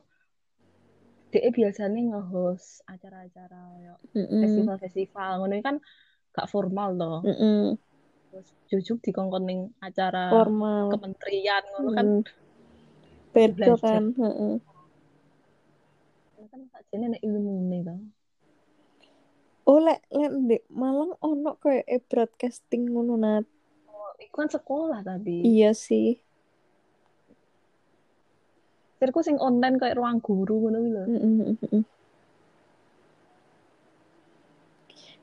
[1.32, 3.59] dhek biasanya nge-host acara-acara
[4.16, 5.76] festival-festival ngono kan
[6.32, 7.76] gak formal toh Heeh.
[8.32, 10.95] terus jujuk dikongkon ning acara Formal.
[10.95, 13.36] kementerian ngono kan Mm.
[13.36, 13.99] Beda belajar.
[13.99, 14.53] kan, heeh.
[16.51, 17.95] kan sakjane nek ilmune to
[19.72, 23.45] Oh lek lek ndek Malang ono kayak e broadcasting ngono nat.
[23.88, 26.19] oh, iku kan sekolah tapi Iya sih.
[28.99, 31.84] Sirku sing online kayak ruang guru ngono kuwi lho Heeh.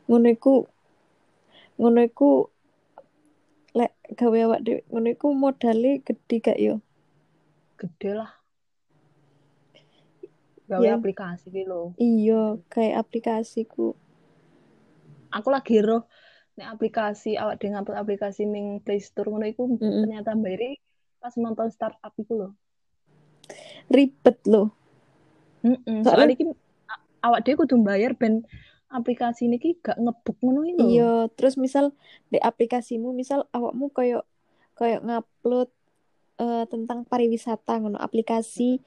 [0.09, 0.55] Ngono iku
[1.79, 2.31] ngono iku
[3.79, 6.75] lek gawe awak dhewe ngono iku modale gede gak yo?
[7.79, 8.33] gede lah
[10.67, 10.97] gawe Ya.
[10.97, 13.95] aplikasi ki lho Iya, kayak aplikasiku.
[15.31, 16.05] Aku lagi roh
[16.59, 20.03] nek aplikasi awak dhewe ngupload aplikasi ning Play Store ngono iku Mm-mm.
[20.07, 20.79] ternyata bayari
[21.19, 22.49] pas nonton startup iku lho
[23.89, 24.69] Ribet loh.
[25.65, 26.45] Heeh, Soalnya- soalnya iki
[27.25, 28.45] awak dhewe kudu bayar ben
[28.93, 30.77] aplikasi niki gak ngebuk ngono lho.
[30.77, 31.97] Iya, terus misal
[32.29, 34.29] di aplikasimu misal awakmu koyo
[34.77, 35.71] koyo ngupload
[36.39, 38.79] eh, tentang pariwisata ngono aplikasi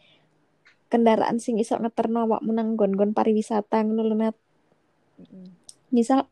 [0.87, 4.35] kendaraan sing iso ngeterno awakmu nang nggon-nggon pariwisata ngono lho Nat.
[5.91, 6.27] Misal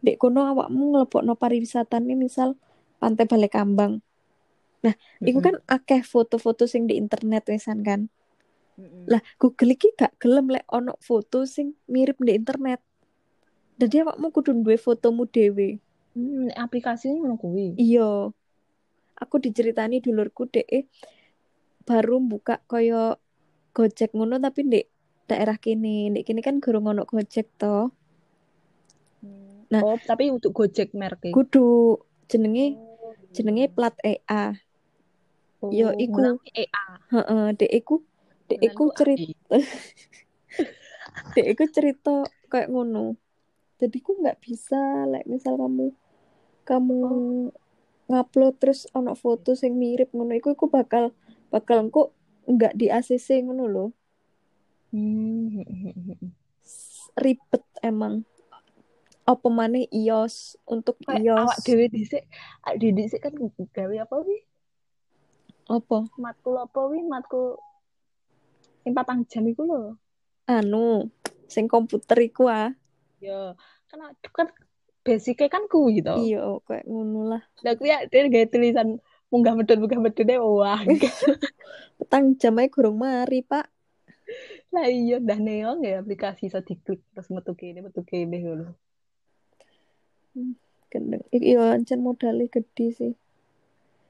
[0.00, 2.56] dek kono awakmu nglebokno pariwisatane misal
[2.98, 4.00] Pantai Balai Kambang.
[5.22, 8.10] Iku kan akeh foto-foto sing di internet wisan kan.
[8.74, 9.06] Heeh.
[9.06, 12.82] Lah Google iki gak gelem lek ono foto sing mirip di internet.
[13.78, 15.78] Jadi awakmu kudu duwe fotomu dhewe.
[16.14, 17.78] Hmm, nek aplikasi ngono kuwi.
[17.78, 18.30] Iya.
[19.18, 20.90] Aku diceritani dulurku dek
[21.86, 23.18] baru buka koyo
[23.72, 24.86] Gojek ngono tapi ndek
[25.30, 26.10] daerah kene.
[26.12, 27.94] Ndek kene kan gurung ono Gojek to.
[29.72, 29.80] Hmm.
[29.80, 29.88] Nah.
[29.88, 31.30] oh, tapi untuk Gojek merek e.
[31.32, 31.96] Kudu
[32.28, 34.52] jenenge Oh, jenenge plat EA.
[35.64, 36.36] oh, yo iku.
[36.52, 36.84] EA.
[37.08, 38.04] Heeh, dek iku
[38.52, 39.56] dek iku cerita
[41.34, 42.14] dek iku cerita
[42.52, 43.16] kayak ngono.
[43.80, 45.96] Jadi ku nggak bisa like misal kamu
[46.68, 46.98] kamu
[48.12, 51.16] ngupload terus ono foto sing mirip ngono iku iku bakal
[51.48, 52.12] bakal engko
[52.44, 53.90] nggak di ACC ngono loh.
[54.92, 55.64] Hmm.
[57.16, 58.24] ribet emang
[59.22, 62.22] apa maneh iOS untuk Kayak iOS awak dhewe dhisik,
[62.66, 63.32] awak dhewe dhisik kan
[63.70, 64.38] gawe apa wi?
[65.66, 66.98] apa Matkul apa wi?
[67.02, 67.56] Matkul
[68.82, 69.94] Sing patang jam iku lho.
[70.42, 71.06] anu
[71.46, 72.74] sing komputer iku ah
[73.22, 73.54] Ya,
[73.86, 74.02] kan
[74.34, 74.50] kan
[75.06, 76.18] basicnya kan kuwi to.
[76.18, 78.98] iya kayak ngono lah Lah kuwi ya dia gawe tulisan
[79.30, 80.82] munggah medhot munggah medhotnya wah.
[82.02, 83.70] petang jam ae gurung mari pak
[84.74, 88.74] Lah iya dah neong ya aplikasi iso diklik terus metu kene metu kene ngono.
[90.92, 93.12] Gendeng yo ancen modalnya gede sih.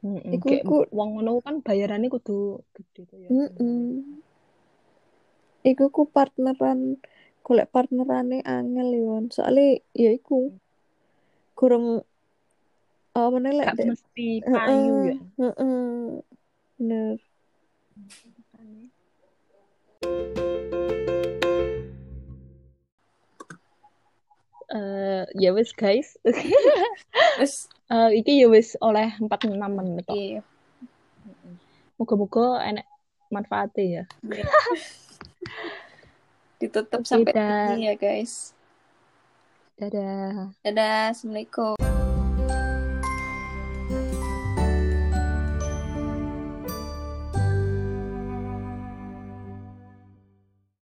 [0.02, 3.28] Iku- Kayak iku- wong ngono kan bayarannya kudu gede tuh ya.
[3.30, 4.18] Mm-mm.
[5.62, 6.98] Iku ku partneran
[7.46, 9.24] golek partnerane angel yon.
[9.30, 10.50] Soale ya iku
[11.54, 12.02] kurang
[13.14, 15.16] apa meneh lek mesti payu ya.
[15.38, 16.18] Heeh.
[16.82, 17.22] Bener.
[24.72, 26.16] Eh ya wis guys.
[27.38, 30.16] Wes Eh iki ya wis oleh 46 menit kok.
[30.16, 30.40] iya.
[32.00, 32.88] Moga-moga enek
[33.28, 34.04] manfaatnya ya.
[36.62, 38.56] Ditutup Oke, sampai sini ya guys.
[39.76, 40.56] Dadah.
[40.62, 41.81] Dadah, assalamualaikum.